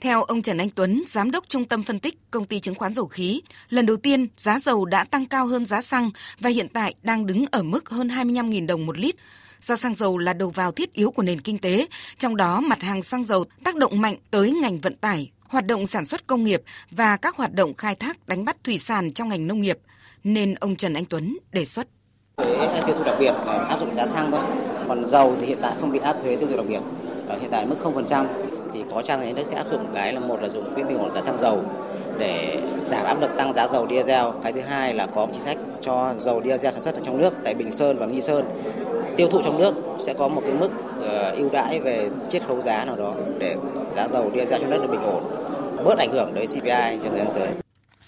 [0.00, 2.92] Theo ông Trần Anh Tuấn, giám đốc trung tâm phân tích công ty chứng khoán
[2.92, 6.68] dầu khí, lần đầu tiên giá dầu đã tăng cao hơn giá xăng và hiện
[6.68, 9.14] tại đang đứng ở mức hơn 25.000 đồng một lít.
[9.60, 11.86] Do xăng dầu là đầu vào thiết yếu của nền kinh tế,
[12.18, 15.86] trong đó mặt hàng xăng dầu tác động mạnh tới ngành vận tải, hoạt động
[15.86, 19.28] sản xuất công nghiệp và các hoạt động khai thác đánh bắt thủy sản trong
[19.28, 19.78] ngành nông nghiệp,
[20.24, 21.86] nên ông Trần Anh Tuấn đề xuất.
[22.36, 24.40] Thuế tiêu thụ đặc biệt ờ, áp dụng giá xăng thôi,
[24.88, 26.80] còn dầu thì hiện tại không bị áp thuế tiêu thụ đặc biệt,
[27.28, 28.24] ở hiện tại mức 0%
[28.72, 30.98] thì có chăng nhà nước sẽ áp dụng cái là một là dùng quỹ bình
[30.98, 31.62] ổn giá xăng dầu
[32.18, 34.24] để giảm áp lực tăng giá dầu diesel.
[34.42, 37.34] Cái thứ hai là có chính sách cho dầu diesel sản xuất ở trong nước
[37.44, 38.44] tại Bình Sơn và Nghi Sơn
[39.16, 40.70] tiêu thụ trong nước sẽ có một cái mức
[41.02, 43.56] ờ, ưu đãi về chiết khấu giá nào đó để
[43.96, 45.22] giá dầu diesel trong nước được bình ổn,
[45.84, 47.63] bớt ảnh hưởng tới CPI trong thời gian tới.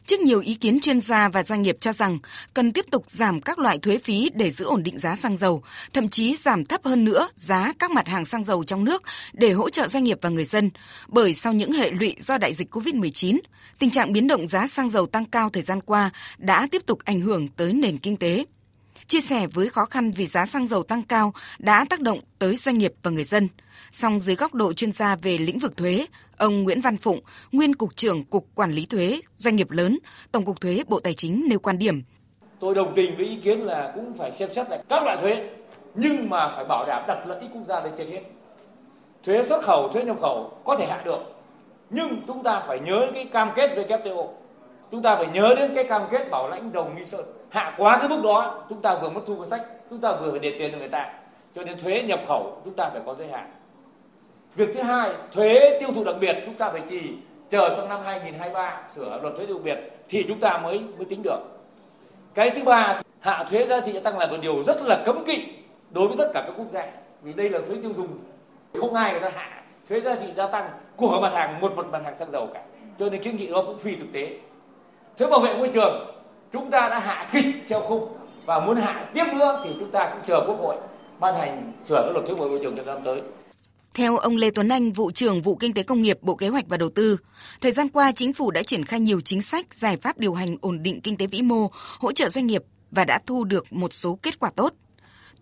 [0.07, 2.18] Trước nhiều ý kiến chuyên gia và doanh nghiệp cho rằng
[2.54, 5.62] cần tiếp tục giảm các loại thuế phí để giữ ổn định giá xăng dầu,
[5.92, 9.02] thậm chí giảm thấp hơn nữa giá các mặt hàng xăng dầu trong nước
[9.32, 10.70] để hỗ trợ doanh nghiệp và người dân.
[11.09, 13.38] Bởi sau những hệ lụy do đại dịch COVID-19,
[13.78, 16.98] tình trạng biến động giá xăng dầu tăng cao thời gian qua đã tiếp tục
[17.04, 18.44] ảnh hưởng tới nền kinh tế.
[19.09, 22.57] Chia sẻ với khó khăn vì giá xăng dầu tăng cao đã tác động tới
[22.57, 23.48] doanh nghiệp và người dân.
[23.90, 27.20] Song dưới góc độ chuyên gia về lĩnh vực thuế, ông Nguyễn Văn Phụng,
[27.52, 29.98] nguyên cục trưởng Cục Quản lý thuế doanh nghiệp lớn,
[30.32, 32.02] Tổng cục Thuế Bộ Tài chính nêu quan điểm.
[32.61, 35.50] Tôi đồng tình với ý kiến là cũng phải xem xét lại các loại thuế,
[35.94, 38.22] nhưng mà phải bảo đảm đặt lợi ích quốc gia lên trên hết.
[39.24, 41.20] Thuế xuất khẩu, thuế nhập khẩu có thể hạ được,
[41.90, 44.28] nhưng chúng ta phải nhớ cái cam kết WTO.
[44.90, 47.36] Chúng ta phải nhớ đến cái cam kết bảo lãnh đồng nghi sơn.
[47.51, 50.30] Hạ quá cái mức đó, chúng ta vừa mất thu ngân sách, chúng ta vừa
[50.30, 51.12] phải để tiền cho người ta.
[51.55, 53.51] Cho nên thuế nhập khẩu chúng ta phải có giới hạn.
[54.55, 57.12] Việc thứ hai, thuế tiêu thụ đặc biệt chúng ta phải trì
[57.51, 59.78] chờ trong năm 2023 sửa luật thuế đặc biệt
[60.09, 61.40] thì chúng ta mới mới tính được.
[62.34, 65.24] Cái thứ ba, hạ thuế giá trị gia tăng là một điều rất là cấm
[65.24, 65.47] kỵ
[65.90, 66.86] đối với tất cả các quốc gia.
[67.22, 68.09] Vì đây là thuế tiêu dùng.
[68.74, 71.86] Không ai người ta hạ thuế giá trị gia tăng của mặt hàng một một
[71.92, 72.62] mặt hàng xăng dầu cả.
[72.99, 74.38] Cho nên kiến nghị đó cũng phi thực tế.
[75.18, 76.15] Thuế bảo vệ môi trường
[76.53, 78.09] chúng ta đã hạ kịch theo khung
[78.44, 80.76] và muốn hạ tiếp nữa thì chúng ta cũng chờ quốc hội
[81.20, 83.22] ban hành sửa các luật thuế môi trường trong năm tới
[83.94, 86.68] theo ông Lê Tuấn Anh, vụ trưởng vụ Kinh tế Công nghiệp, Bộ Kế hoạch
[86.68, 87.16] và Đầu tư,
[87.61, 90.57] thời gian qua chính phủ đã triển khai nhiều chính sách, giải pháp điều hành
[90.61, 93.92] ổn định kinh tế vĩ mô, hỗ trợ doanh nghiệp và đã thu được một
[93.92, 94.72] số kết quả tốt.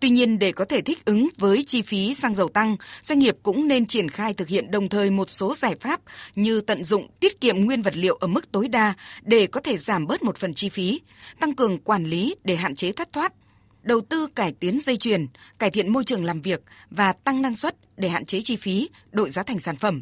[0.05, 3.37] Tuy nhiên, để có thể thích ứng với chi phí xăng dầu tăng, doanh nghiệp
[3.43, 6.01] cũng nên triển khai thực hiện đồng thời một số giải pháp
[6.35, 9.77] như tận dụng tiết kiệm nguyên vật liệu ở mức tối đa để có thể
[9.77, 11.01] giảm bớt một phần chi phí,
[11.39, 13.33] tăng cường quản lý để hạn chế thất thoát,
[13.81, 15.27] đầu tư cải tiến dây chuyền,
[15.59, 18.89] cải thiện môi trường làm việc và tăng năng suất để hạn chế chi phí,
[19.11, 20.01] đội giá thành sản phẩm.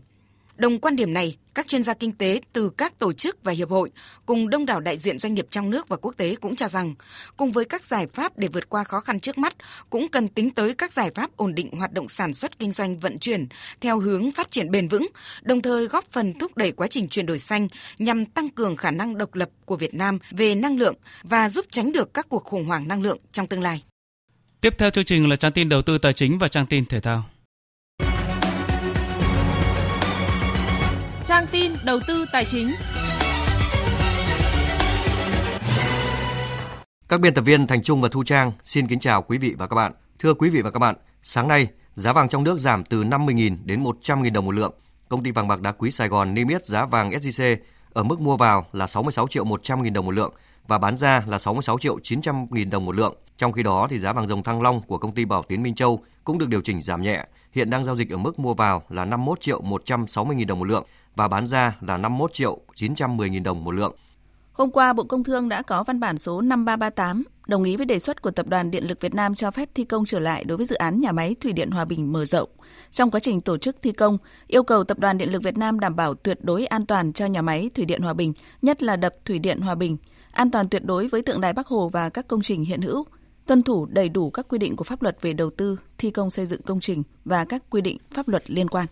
[0.56, 3.70] Đồng quan điểm này, các chuyên gia kinh tế từ các tổ chức và hiệp
[3.70, 3.92] hội
[4.26, 6.96] cùng đông đảo đại diện doanh nghiệp trong nước và quốc tế cũng cho rằng,
[7.38, 9.56] cùng với các giải pháp để vượt qua khó khăn trước mắt,
[9.90, 12.98] cũng cần tính tới các giải pháp ổn định hoạt động sản xuất kinh doanh
[12.98, 13.48] vận chuyển
[13.82, 15.08] theo hướng phát triển bền vững,
[15.42, 17.68] đồng thời góp phần thúc đẩy quá trình chuyển đổi xanh
[18.00, 21.66] nhằm tăng cường khả năng độc lập của Việt Nam về năng lượng và giúp
[21.72, 23.84] tránh được các cuộc khủng hoảng năng lượng trong tương lai.
[24.62, 27.00] Tiếp theo chương trình là trang tin đầu tư tài chính và trang tin thể
[27.00, 27.26] thao.
[31.26, 32.72] Trang tin đầu tư tài chính.
[37.08, 39.68] Các biên tập viên Thành Trung và Thu Trang xin kính chào quý vị và
[39.68, 39.92] các bạn.
[40.20, 43.58] Thưa quý vị và các bạn, sáng nay giá vàng trong nước giảm từ 50.000
[43.66, 44.74] đến 100.000 đồng một lượng.
[45.10, 47.58] Công ty vàng bạc đá quý Sài Gòn niêm yết giá vàng SJC
[47.94, 50.34] ở mức mua vào là 66 triệu 100 nghìn đồng một lượng
[50.68, 53.16] và bán ra là 66 triệu 900 nghìn đồng một lượng.
[53.38, 55.76] Trong khi đó thì giá vàng dòng thăng long của công ty Bảo Tiến Minh
[55.76, 58.84] Châu cũng được điều chỉnh giảm nhẹ, hiện đang giao dịch ở mức mua vào
[58.90, 60.86] là 51 triệu 160 nghìn đồng một lượng
[61.16, 63.96] và bán ra là 51 triệu 910 nghìn đồng một lượng.
[64.54, 68.00] Hôm qua, Bộ Công Thương đã có văn bản số 5338 đồng ý với đề
[68.00, 70.58] xuất của Tập đoàn Điện lực Việt Nam cho phép thi công trở lại đối
[70.58, 72.50] với dự án nhà máy Thủy điện Hòa Bình mở rộng.
[72.92, 75.80] Trong quá trình tổ chức thi công, yêu cầu Tập đoàn Điện lực Việt Nam
[75.80, 78.96] đảm bảo tuyệt đối an toàn cho nhà máy Thủy điện Hòa Bình, nhất là
[78.96, 79.98] đập Thủy điện Hòa Bình,
[80.32, 83.06] an toàn tuyệt đối với tượng đài Bắc Hồ và các công trình hiện hữu,
[83.46, 86.32] tuân thủ đầy đủ các quy định của pháp luật về đầu tư, thi công
[86.32, 88.88] xây dựng công trình và các quy định pháp luật liên quan.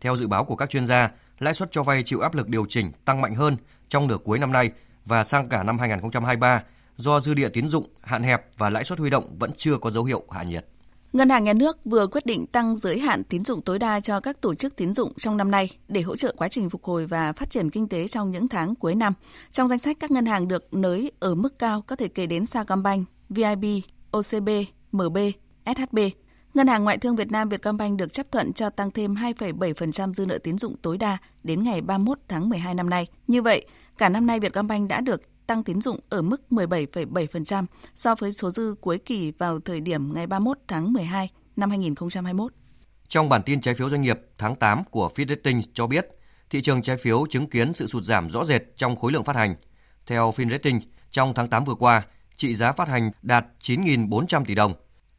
[0.00, 2.66] Theo dự báo của các chuyên gia, lãi suất cho vay chịu áp lực điều
[2.68, 3.56] chỉnh tăng mạnh hơn
[3.88, 4.70] trong nửa cuối năm nay
[5.04, 6.62] và sang cả năm 2023
[6.96, 9.90] do dư địa tín dụng hạn hẹp và lãi suất huy động vẫn chưa có
[9.90, 10.66] dấu hiệu hạ nhiệt.
[11.12, 14.20] Ngân hàng Nhà nước vừa quyết định tăng giới hạn tín dụng tối đa cho
[14.20, 17.06] các tổ chức tín dụng trong năm nay để hỗ trợ quá trình phục hồi
[17.06, 19.12] và phát triển kinh tế trong những tháng cuối năm.
[19.50, 22.46] Trong danh sách các ngân hàng được nới ở mức cao có thể kể đến
[22.46, 23.64] Sacombank, VIB,
[24.10, 24.48] OCB,
[24.92, 25.18] MB,
[25.66, 25.98] SHB.
[26.56, 30.26] Ngân hàng Ngoại thương Việt Nam Vietcombank được chấp thuận cho tăng thêm 2,7% dư
[30.26, 33.06] nợ tín dụng tối đa đến ngày 31 tháng 12 năm nay.
[33.26, 33.66] Như vậy,
[33.98, 38.50] cả năm nay Vietcombank đã được tăng tín dụng ở mức 17,7% so với số
[38.50, 42.52] dư cuối kỳ vào thời điểm ngày 31 tháng 12 năm 2021.
[43.08, 46.06] Trong bản tin trái phiếu doanh nghiệp tháng 8 của Fitch Ratings cho biết,
[46.50, 49.36] thị trường trái phiếu chứng kiến sự sụt giảm rõ rệt trong khối lượng phát
[49.36, 49.54] hành.
[50.06, 50.80] Theo FinRating,
[51.10, 52.02] trong tháng 8 vừa qua,
[52.36, 54.74] trị giá phát hành đạt 9.400 tỷ đồng,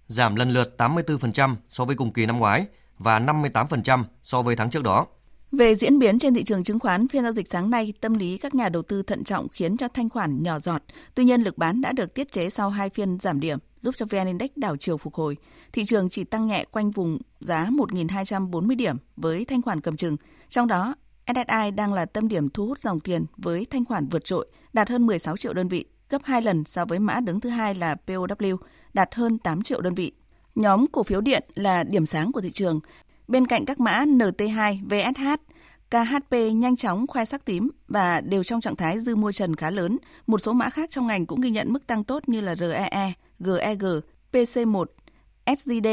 [0.08, 2.66] giảm lần lượt 84% so với cùng kỳ năm ngoái
[3.00, 5.06] và 58% so với tháng trước đó.
[5.52, 8.38] Về diễn biến trên thị trường chứng khoán, phiên giao dịch sáng nay, tâm lý
[8.38, 10.82] các nhà đầu tư thận trọng khiến cho thanh khoản nhỏ giọt.
[11.16, 14.06] Tuy nhiên, lực bán đã được tiết chế sau hai phiên giảm điểm, giúp cho
[14.06, 15.38] VN Index đảo chiều phục hồi.
[15.74, 20.16] Thị trường chỉ tăng nhẹ quanh vùng giá 1.240 điểm với thanh khoản cầm chừng.
[20.50, 20.96] Trong đó,
[21.28, 24.90] SSI đang là tâm điểm thu hút dòng tiền với thanh khoản vượt trội, đạt
[24.90, 27.96] hơn 16 triệu đơn vị, gấp 2 lần so với mã đứng thứ hai là
[28.08, 28.58] POW,
[28.94, 30.12] đạt hơn 8 triệu đơn vị.
[30.56, 32.80] Nhóm cổ phiếu điện là điểm sáng của thị trường.
[33.28, 35.44] Bên cạnh các mã NT2, VSH,
[35.90, 39.70] KHP nhanh chóng khoe sắc tím và đều trong trạng thái dư mua trần khá
[39.70, 39.98] lớn.
[40.28, 43.14] Một số mã khác trong ngành cũng ghi nhận mức tăng tốt như là REE,
[43.40, 43.86] GEG,
[44.32, 44.86] PC1,
[45.58, 45.88] SGD.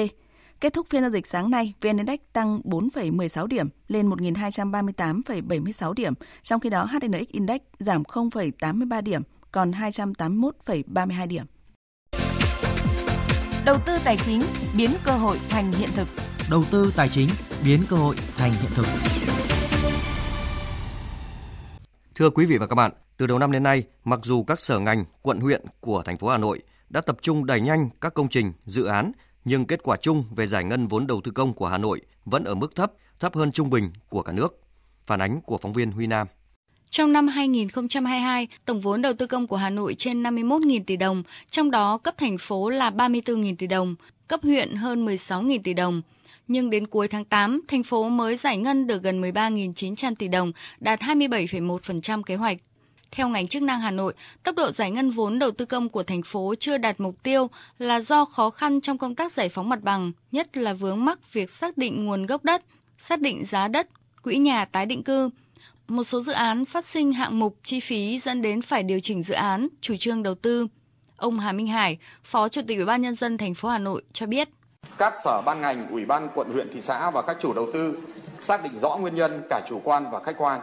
[0.61, 6.13] Kết thúc phiên giao dịch sáng nay, VN Index tăng 4,16 điểm lên 1.238,76 điểm,
[6.43, 9.23] trong khi đó HNX Index giảm 0,83 điểm
[9.55, 11.45] còn 281,32 điểm.
[13.67, 14.43] Đầu tư tài chính
[14.77, 16.09] biến cơ hội thành hiện thực.
[16.51, 17.29] Đầu tư tài chính
[17.65, 18.87] biến cơ hội thành hiện thực.
[22.15, 24.79] Thưa quý vị và các bạn, từ đầu năm đến nay, mặc dù các sở
[24.79, 28.29] ngành, quận huyện của thành phố Hà Nội đã tập trung đẩy nhanh các công
[28.29, 29.13] trình, dự án,
[29.45, 32.45] nhưng kết quả chung về giải ngân vốn đầu tư công của Hà Nội vẫn
[32.45, 34.61] ở mức thấp, thấp hơn trung bình của cả nước.
[35.07, 36.27] Phản ánh của phóng viên Huy Nam.
[36.95, 41.23] Trong năm 2022, tổng vốn đầu tư công của Hà Nội trên 51.000 tỷ đồng,
[41.51, 43.95] trong đó cấp thành phố là 34.000 tỷ đồng,
[44.29, 46.03] cấp huyện hơn 16.000 tỷ đồng.
[46.49, 50.53] Nhưng đến cuối tháng 8, thành phố mới giải ngân được gần 13.900 tỷ đồng,
[50.81, 52.57] đạt 27,1% kế hoạch.
[53.11, 56.03] Theo ngành chức năng Hà Nội, tốc độ giải ngân vốn đầu tư công của
[56.03, 59.69] thành phố chưa đạt mục tiêu là do khó khăn trong công tác giải phóng
[59.69, 62.63] mặt bằng, nhất là vướng mắc việc xác định nguồn gốc đất,
[62.99, 63.89] xác định giá đất,
[64.23, 65.31] quỹ nhà tái định cư–
[65.89, 69.23] một số dự án phát sinh hạng mục chi phí dẫn đến phải điều chỉnh
[69.23, 70.67] dự án, chủ trương đầu tư.
[71.17, 74.03] Ông Hà Minh Hải, Phó Chủ tịch Ủy ban nhân dân thành phố Hà Nội
[74.13, 74.49] cho biết:
[74.99, 77.99] Các sở ban ngành, ủy ban quận huyện thị xã và các chủ đầu tư
[78.41, 80.61] xác định rõ nguyên nhân cả chủ quan và khách quan,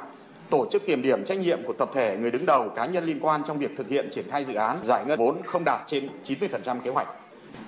[0.50, 3.20] tổ chức kiểm điểm trách nhiệm của tập thể người đứng đầu cá nhân liên
[3.20, 6.10] quan trong việc thực hiện triển khai dự án giải ngân vốn không đạt trên
[6.26, 7.08] 90% kế hoạch.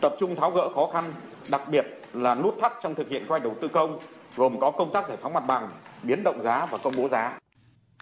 [0.02, 1.04] Tập trung tháo gỡ khó khăn,
[1.52, 4.00] đặc biệt là nút thắt trong thực hiện quay hoạch đầu tư công,
[4.36, 5.70] gồm có công tác giải phóng mặt bằng,
[6.04, 7.38] biến động giá và công bố giá.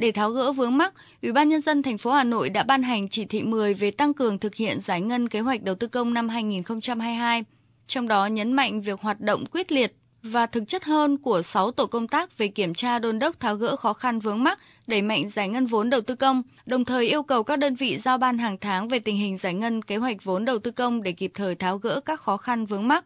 [0.01, 2.83] Để tháo gỡ vướng mắc, Ủy ban nhân dân thành phố Hà Nội đã ban
[2.83, 5.87] hành chỉ thị 10 về tăng cường thực hiện giải ngân kế hoạch đầu tư
[5.87, 7.43] công năm 2022,
[7.87, 11.71] trong đó nhấn mạnh việc hoạt động quyết liệt và thực chất hơn của 6
[11.71, 15.01] tổ công tác về kiểm tra đôn đốc tháo gỡ khó khăn vướng mắc, đẩy
[15.01, 18.17] mạnh giải ngân vốn đầu tư công, đồng thời yêu cầu các đơn vị giao
[18.17, 21.11] ban hàng tháng về tình hình giải ngân kế hoạch vốn đầu tư công để
[21.11, 23.05] kịp thời tháo gỡ các khó khăn vướng mắc.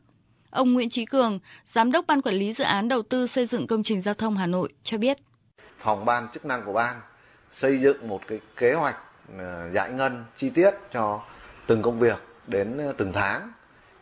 [0.50, 3.68] Ông Nguyễn Trí Cường, Giám đốc Ban Quản lý Dự án Đầu tư xây dựng
[3.68, 5.18] công trình giao thông Hà Nội cho biết
[5.86, 7.02] phòng ban chức năng của ban
[7.52, 8.98] xây dựng một cái kế hoạch
[9.38, 11.22] ờ, giải ngân chi tiết cho
[11.68, 12.18] từng công việc
[12.48, 13.52] đến ờ, từng tháng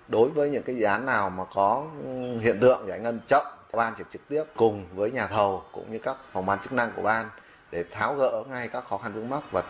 [0.08, 3.46] đối với những cái dự án nào mà có ừ, hiện tượng giải ngân chậm
[3.74, 6.92] ban sẽ trực tiếp cùng với nhà thầu cũng như các phòng ban chức năng
[6.96, 7.30] của ban
[7.72, 9.64] để tháo gỡ ngay các khó khăn vướng mắc và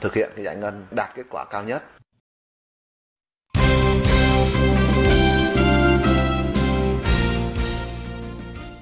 [0.00, 1.82] thực hiện cái giải ngân đạt kết quả cao nhất.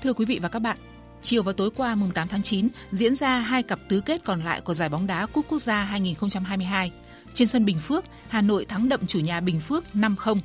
[0.03, 0.77] Thưa quý vị và các bạn,
[1.23, 4.41] Chiều và tối qua mùng 8 tháng 9 diễn ra hai cặp tứ kết còn
[4.41, 6.93] lại của giải bóng đá Cúp Quốc gia 2022.
[7.35, 10.39] Trên sân Bình Phước, Hà Nội thắng đậm chủ nhà Bình Phước 5-0.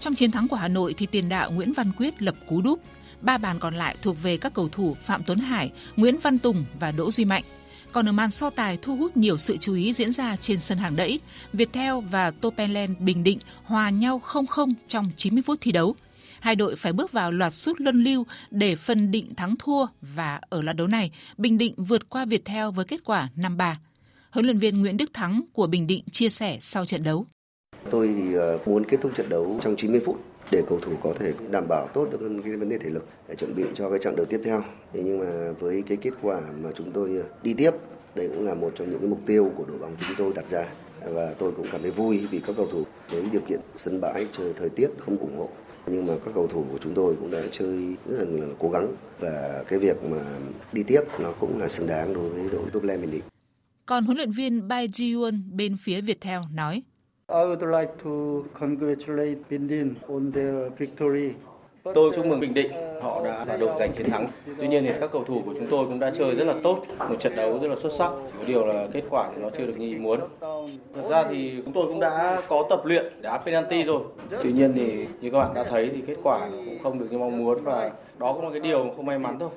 [0.00, 2.80] Trong chiến thắng của Hà Nội thì tiền đạo Nguyễn Văn Quyết lập cú đúp.
[3.20, 6.64] Ba bàn còn lại thuộc về các cầu thủ Phạm Tuấn Hải, Nguyễn Văn Tùng
[6.80, 7.44] và Đỗ Duy Mạnh.
[7.92, 10.78] Còn ở màn so tài thu hút nhiều sự chú ý diễn ra trên sân
[10.78, 11.20] hàng đẫy,
[11.52, 15.96] Viettel và Topelen Bình Định hòa nhau 0-0 trong 90 phút thi đấu–
[16.44, 20.40] hai đội phải bước vào loạt sút luân lưu để phân định thắng thua và
[20.50, 23.74] ở loạt đấu này, Bình Định vượt qua Việt Theo với kết quả 5-3.
[24.30, 27.26] Huấn luyện viên Nguyễn Đức Thắng của Bình Định chia sẻ sau trận đấu.
[27.90, 31.14] Tôi thì ờ, muốn kết thúc trận đấu trong 90 phút để cầu thủ có
[31.18, 33.90] thể đảm bảo tốt được hơn cái vấn đề thể lực để chuẩn bị cho
[33.90, 34.64] cái trận đấu tiếp theo.
[34.92, 37.70] Thế nhưng mà với cái kết quả mà chúng tôi ờ, đi tiếp,
[38.14, 40.48] đây cũng là một trong những cái mục tiêu của đội bóng chúng tôi đặt
[40.50, 40.66] ra
[41.12, 44.26] và tôi cũng cảm thấy vui vì các cầu thủ với điều kiện sân bãi
[44.38, 45.48] trời thời tiết không ủng hộ
[45.86, 48.70] nhưng mà các cầu thủ của chúng tôi cũng đã chơi rất là, là cố
[48.70, 50.22] gắng và cái việc mà
[50.72, 53.22] đi tiếp nó cũng là xứng đáng đối với đội Top Lên Bình Định.
[53.86, 56.82] Còn huấn luyện viên Bai Ji-won bên phía Viettel nói.
[57.28, 58.10] I would like to
[58.60, 61.30] congratulate Bindin on their victory.
[61.84, 62.72] Tôi chúc mừng Bình Định,
[63.02, 64.28] họ đã là đội giành chiến thắng.
[64.60, 66.84] Tuy nhiên thì các cầu thủ của chúng tôi cũng đã chơi rất là tốt,
[66.98, 68.08] một trận đấu rất là xuất sắc.
[68.10, 70.20] Có điều là kết quả thì nó chưa được như ý muốn.
[70.94, 74.02] Thật ra thì chúng tôi cũng đã có tập luyện đá penalty rồi.
[74.42, 77.18] Tuy nhiên thì như các bạn đã thấy thì kết quả cũng không được như
[77.18, 79.50] mong muốn và đó cũng là cái điều không may mắn thôi.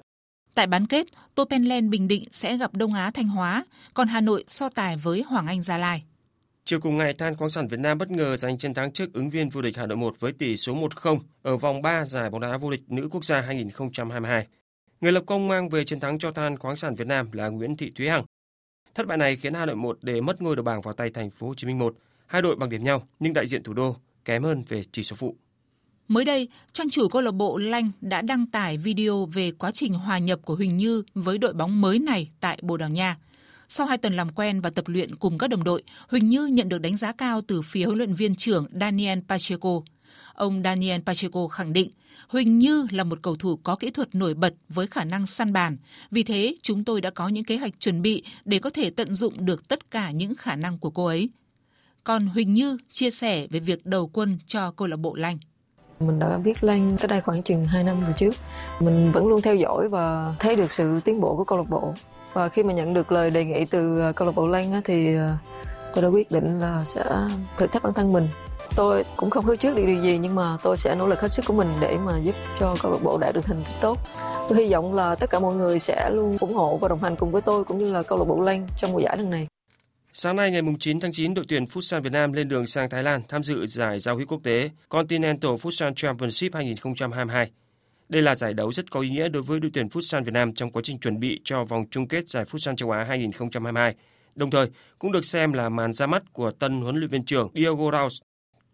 [0.56, 3.64] Tại bán kết, Tô Penlen Bình Định sẽ gặp Đông Á Thanh Hóa,
[3.94, 6.04] còn Hà Nội so tài với Hoàng Anh Gia Lai.
[6.68, 9.30] Chiều cùng ngày, Than khoáng sản Việt Nam bất ngờ giành chiến thắng trước ứng
[9.30, 12.42] viên vô địch Hà Nội 1 với tỷ số 1-0 ở vòng 3 giải bóng
[12.42, 14.48] đá vô địch nữ quốc gia 2022.
[15.02, 17.78] Người lập công mang về chiến thắng cho Than khoáng sản Việt Nam là Nguyễn
[17.78, 18.26] Thị Thúy Hằng.
[18.96, 21.30] Thất bại này khiến Hà Nội 1 để mất ngôi đầu bảng vào tay thành
[21.30, 21.96] phố Hồ Chí Minh 1.
[22.26, 23.96] Hai đội bằng điểm nhau nhưng đại diện thủ đô
[24.26, 25.36] kém hơn về chỉ số phụ.
[26.08, 29.94] Mới đây, trang chủ câu lạc bộ Lanh đã đăng tải video về quá trình
[29.94, 33.18] hòa nhập của Huỳnh Như với đội bóng mới này tại Bồ Đào Nha.
[33.70, 36.70] Sau hai tuần làm quen và tập luyện cùng các đồng đội, Huỳnh Như nhận
[36.70, 39.82] được đánh giá cao từ phía huấn luyện viên trưởng Daniel Pacheco.
[40.34, 41.92] Ông Daniel Pacheco khẳng định
[42.30, 45.54] Huỳnh Như là một cầu thủ có kỹ thuật nổi bật với khả năng săn
[45.54, 45.78] bàn.
[46.12, 49.14] Vì thế, chúng tôi đã có những kế hoạch chuẩn bị để có thể tận
[49.14, 51.30] dụng được tất cả những khả năng của cô ấy.
[52.04, 55.38] Còn Huỳnh Như chia sẻ về việc đầu quân cho câu lạc bộ Lanh.
[56.00, 58.36] Mình đã biết Lan cách đây khoảng chừng 2 năm về trước.
[58.80, 61.94] Mình vẫn luôn theo dõi và thấy được sự tiến bộ của câu lạc bộ.
[62.38, 65.16] Và khi mà nhận được lời đề nghị từ ờ, câu lạc bộ Lan thì
[65.16, 65.38] ờ,
[65.94, 67.04] tôi đã quyết định là sẽ
[67.58, 68.30] thử thách bản thân mình.
[68.76, 71.28] Tôi cũng không hứa trước được điều gì nhưng mà tôi sẽ nỗ lực hết
[71.28, 73.98] sức của mình để mà giúp cho câu lạc bộ đạt được thành tích tốt.
[74.50, 77.16] Tôi hy vọng là tất cả mọi người sẽ luôn ủng hộ và đồng hành
[77.16, 79.48] cùng với tôi cũng như là câu lạc bộ Lan trong mùa giải lần này.
[80.14, 83.04] Sáng nay ngày 9 tháng 9, đội tuyển Futsal Việt Nam lên đường sang Thái
[83.04, 87.52] Lan tham dự giải giao hữu quốc tế Continental Futsal Championship 2022.
[88.10, 90.54] Đây là giải đấu rất có ý nghĩa đối với đội tuyển Futsal Việt Nam
[90.54, 93.96] trong quá trình chuẩn bị cho vòng chung kết giải Futsal châu Á 2022.
[94.36, 94.68] Đồng thời,
[95.00, 98.22] cũng được xem là màn ra mắt của tân huấn luyện viên trưởng Diego Raus.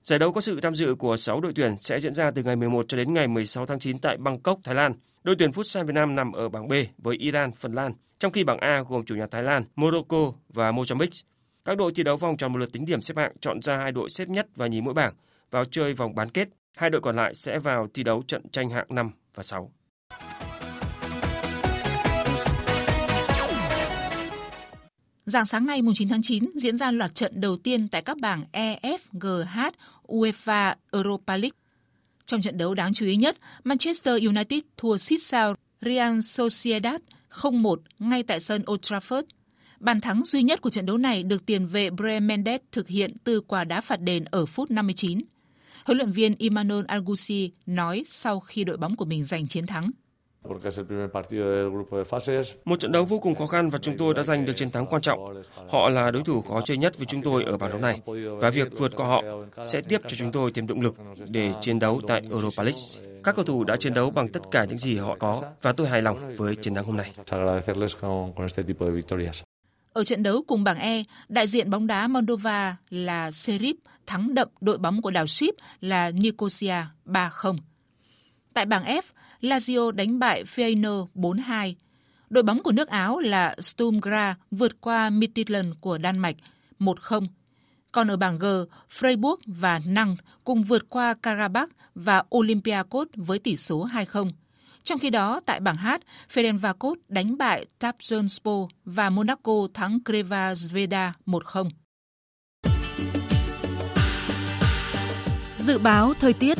[0.03, 2.55] Giải đấu có sự tham dự của 6 đội tuyển sẽ diễn ra từ ngày
[2.55, 4.93] 11 cho đến ngày 16 tháng 9 tại Bangkok, Thái Lan.
[5.23, 8.43] Đội tuyển Futsal Việt Nam nằm ở bảng B với Iran, Phần Lan, trong khi
[8.43, 11.23] bảng A gồm chủ nhà Thái Lan, Morocco và Mozambique.
[11.65, 13.91] Các đội thi đấu vòng tròn một lượt tính điểm xếp hạng chọn ra hai
[13.91, 15.13] đội xếp nhất và nhì mỗi bảng
[15.51, 16.49] vào chơi vòng bán kết.
[16.77, 19.71] Hai đội còn lại sẽ vào thi đấu trận tranh hạng 5 và 6.
[25.25, 28.17] Dạng sáng nay mùng 9 tháng 9 diễn ra loạt trận đầu tiên tại các
[28.17, 29.59] bảng E, F, G, H,
[30.07, 31.57] UEFA Europa League.
[32.25, 37.75] Trong trận đấu đáng chú ý nhất, Manchester United thua xít sao Real Sociedad 0-1
[37.99, 39.23] ngay tại sân Old Trafford.
[39.79, 43.13] Bàn thắng duy nhất của trận đấu này được tiền vệ Bre Mendes thực hiện
[43.23, 45.21] từ quả đá phạt đền ở phút 59.
[45.85, 49.89] Huấn luyện viên Emmanuel Argusi nói sau khi đội bóng của mình giành chiến thắng.
[52.65, 54.85] Một trận đấu vô cùng khó khăn và chúng tôi đã giành được chiến thắng
[54.85, 55.43] quan trọng.
[55.69, 58.01] Họ là đối thủ khó chơi nhất với chúng tôi ở bảng đấu này
[58.39, 59.23] và việc vượt qua họ
[59.65, 60.95] sẽ tiếp cho chúng tôi thêm động lực
[61.29, 63.21] để chiến đấu tại Europa League.
[63.23, 65.87] Các cầu thủ đã chiến đấu bằng tất cả những gì họ có và tôi
[65.87, 67.11] hài lòng với chiến thắng hôm nay.
[69.93, 73.75] Ở trận đấu cùng bảng E, đại diện bóng đá Moldova là Serip
[74.07, 76.75] thắng đậm đội bóng của đảo Ship là Nicosia
[77.05, 77.57] 3-0.
[78.53, 79.01] Tại bảng F,
[79.41, 81.73] Lazio đánh bại Feyenoord 4-2.
[82.29, 86.35] Đội bóng của nước Áo là Sturm Graz vượt qua Midtjylland của Đan Mạch
[86.79, 87.27] 1-0.
[87.91, 88.45] Còn ở bảng G,
[88.91, 94.31] Freiburg và Nantes cùng vượt qua Karabakh và Olympiacos với tỷ số 2-0.
[94.83, 95.87] Trong khi đó, tại bảng H,
[96.33, 101.69] Ferencvaros đánh bại Trabzonspor và Monaco thắng Creva Zveda 1-0.
[105.57, 106.57] Dự báo thời tiết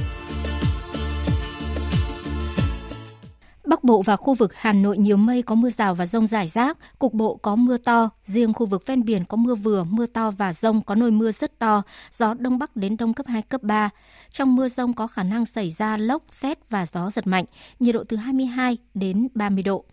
[3.74, 6.47] Bắc Bộ và khu vực Hà Nội nhiều mây có mưa rào và rông rải
[6.47, 10.05] rác, cục bộ có mưa to, riêng khu vực ven biển có mưa vừa, mưa
[10.05, 13.41] to và rông có nơi mưa rất to, gió đông bắc đến đông cấp 2
[13.41, 13.89] cấp 3.
[14.32, 17.45] Trong mưa rông có khả năng xảy ra lốc, xét và gió giật mạnh,
[17.80, 19.86] nhiệt độ từ 22 đến 30 độ.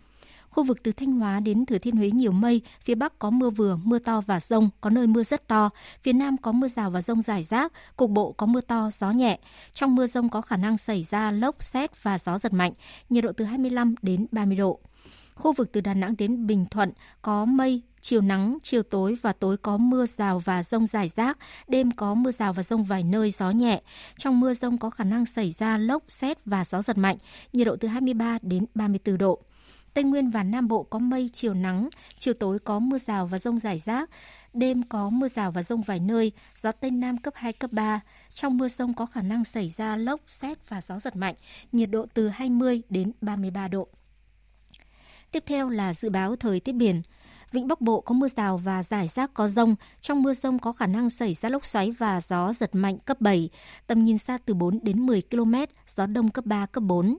[0.50, 3.50] Khu vực từ Thanh Hóa đến Thừa Thiên Huế nhiều mây, phía Bắc có mưa
[3.50, 5.70] vừa, mưa to và rông, có nơi mưa rất to.
[6.02, 9.10] Phía Nam có mưa rào và rông rải rác, cục bộ có mưa to, gió
[9.10, 9.38] nhẹ.
[9.72, 12.72] Trong mưa rông có khả năng xảy ra lốc, xét và gió giật mạnh,
[13.08, 14.80] nhiệt độ từ 25 đến 30 độ.
[15.34, 16.92] Khu vực từ Đà Nẵng đến Bình Thuận
[17.22, 21.38] có mây, chiều nắng, chiều tối và tối có mưa rào và rông rải rác,
[21.68, 23.82] đêm có mưa rào và rông vài nơi, gió nhẹ.
[24.18, 27.16] Trong mưa rông có khả năng xảy ra lốc, xét và gió giật mạnh,
[27.52, 29.42] nhiệt độ từ 23 đến 34 độ.
[29.94, 31.88] Tây Nguyên và Nam Bộ có mây, chiều nắng,
[32.18, 34.10] chiều tối có mưa rào và rông rải rác,
[34.52, 38.00] đêm có mưa rào và rông vài nơi, gió Tây Nam cấp 2, cấp 3.
[38.34, 41.34] Trong mưa rông có khả năng xảy ra lốc, xét và gió giật mạnh,
[41.72, 43.88] nhiệt độ từ 20 đến 33 độ.
[45.32, 47.02] Tiếp theo là dự báo thời tiết biển.
[47.52, 49.76] Vịnh Bắc Bộ có mưa rào và rải rác có rông.
[50.00, 53.20] Trong mưa rông có khả năng xảy ra lốc xoáy và gió giật mạnh cấp
[53.20, 53.48] 7.
[53.86, 55.54] Tầm nhìn xa từ 4 đến 10 km,
[55.86, 57.18] gió đông cấp 3, cấp 4.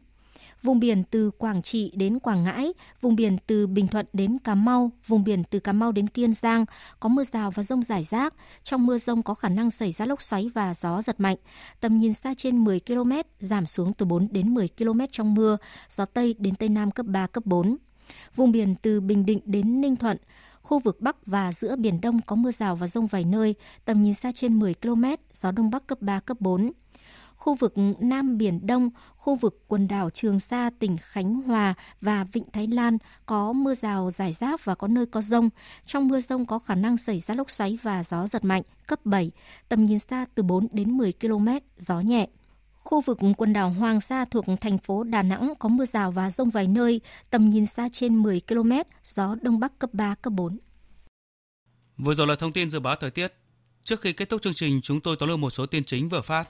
[0.64, 4.56] Vùng biển từ Quảng Trị đến Quảng Ngãi, vùng biển từ Bình Thuận đến Cà
[4.56, 6.66] Mau, vùng biển từ Cà Mau đến Kiên Giang
[7.00, 8.36] có mưa rào và rông rải rác.
[8.64, 11.38] Trong mưa rông có khả năng xảy ra lốc xoáy và gió giật mạnh.
[11.80, 15.58] Tầm nhìn xa trên 10 km, giảm xuống từ 4 đến 10 km trong mưa,
[15.90, 17.78] gió Tây đến Tây Nam cấp 3, cấp 4.
[18.36, 20.18] Vùng biển từ Bình Định đến Ninh Thuận,
[20.62, 23.56] khu vực Bắc và giữa Biển Đông có mưa rào và rông vài nơi,
[23.86, 26.72] tầm nhìn xa trên 10 km, gió Đông Bắc cấp 3, cấp 4
[27.42, 32.24] khu vực Nam Biển Đông, khu vực quần đảo Trường Sa, tỉnh Khánh Hòa và
[32.24, 35.50] Vịnh Thái Lan có mưa rào rải rác và có nơi có rông.
[35.86, 39.06] Trong mưa rông có khả năng xảy ra lốc xoáy và gió giật mạnh, cấp
[39.06, 39.32] 7,
[39.70, 42.28] tầm nhìn xa từ 4 đến 10 km, gió nhẹ.
[42.74, 46.30] Khu vực quần đảo Hoàng Sa thuộc thành phố Đà Nẵng có mưa rào và
[46.30, 48.72] rông vài nơi, tầm nhìn xa trên 10 km,
[49.04, 50.58] gió Đông Bắc cấp 3, cấp 4.
[51.98, 53.34] Vừa rồi là thông tin dự báo thời tiết.
[53.84, 56.22] Trước khi kết thúc chương trình, chúng tôi tóm lược một số tin chính vừa
[56.22, 56.48] phát.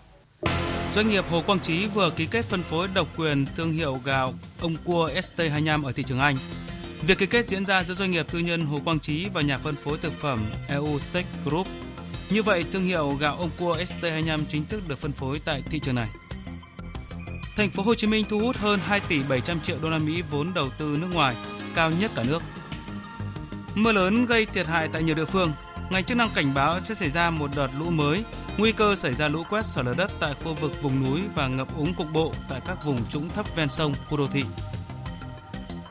[0.96, 4.34] Doanh nghiệp Hồ Quang Trí vừa ký kết phân phối độc quyền thương hiệu gạo
[4.60, 6.36] ông cua ST25 ở thị trường Anh.
[7.08, 9.58] Việc ký kết diễn ra giữa doanh nghiệp tư nhân Hồ Quang Trí và nhà
[9.58, 11.68] phân phối thực phẩm EU Tech Group.
[12.30, 15.80] Như vậy, thương hiệu gạo ông cua ST25 chính thức được phân phối tại thị
[15.84, 16.10] trường này.
[17.56, 20.24] Thành phố Hồ Chí Minh thu hút hơn 2 tỷ 700 triệu đô la Mỹ
[20.32, 21.36] vốn đầu tư nước ngoài,
[21.76, 22.42] cao nhất cả nước.
[23.76, 25.54] Mưa lớn gây thiệt hại tại nhiều địa phương.
[25.90, 28.24] Ngành chức năng cảnh báo sẽ xảy ra một đợt lũ mới
[28.58, 31.48] Nguy cơ xảy ra lũ quét sạt lở đất tại khu vực vùng núi và
[31.48, 34.44] ngập úng cục bộ tại các vùng trũng thấp ven sông, khu đô thị.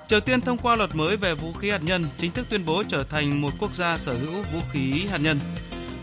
[0.08, 2.82] Triều Tiên thông qua luật mới về vũ khí hạt nhân, chính thức tuyên bố
[2.88, 5.40] trở thành một quốc gia sở hữu vũ khí hạt nhân.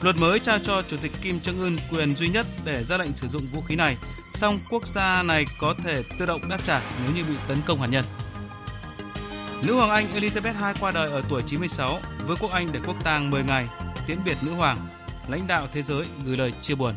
[0.01, 3.18] Luật mới trao cho Chủ tịch Kim Jong Un quyền duy nhất để ra lệnh
[3.18, 3.97] sử dụng vũ khí này,
[4.34, 7.82] song quốc gia này có thể tự động đáp trả nếu như bị tấn công
[7.82, 8.05] hạt nhân.
[9.68, 13.03] Nữ hoàng Anh Elizabeth II qua đời ở tuổi 96, Vương quốc Anh để quốc
[13.03, 13.68] tang 10 ngày,
[14.08, 14.78] tiễn biệt nữ hoàng
[15.28, 16.95] lãnh đạo thế giới gửi lời chia buồn.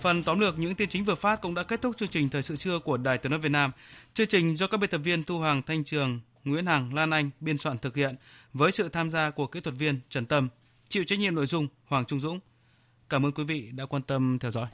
[0.00, 2.42] Phần tóm lược những tin chính vừa phát cũng đã kết thúc chương trình thời
[2.42, 3.70] sự trưa của Đài Tiếng nói Việt Nam.
[4.14, 7.30] Chương trình do các biên tập viên Thu Hoàng, Thanh Trường, Nguyễn Hằng, Lan Anh
[7.40, 8.16] biên soạn thực hiện
[8.52, 10.48] với sự tham gia của kỹ thuật viên Trần Tâm,
[10.88, 12.40] chịu trách nhiệm nội dung Hoàng Trung Dũng.
[13.08, 14.66] Cảm ơn quý vị đã quan tâm theo dõi.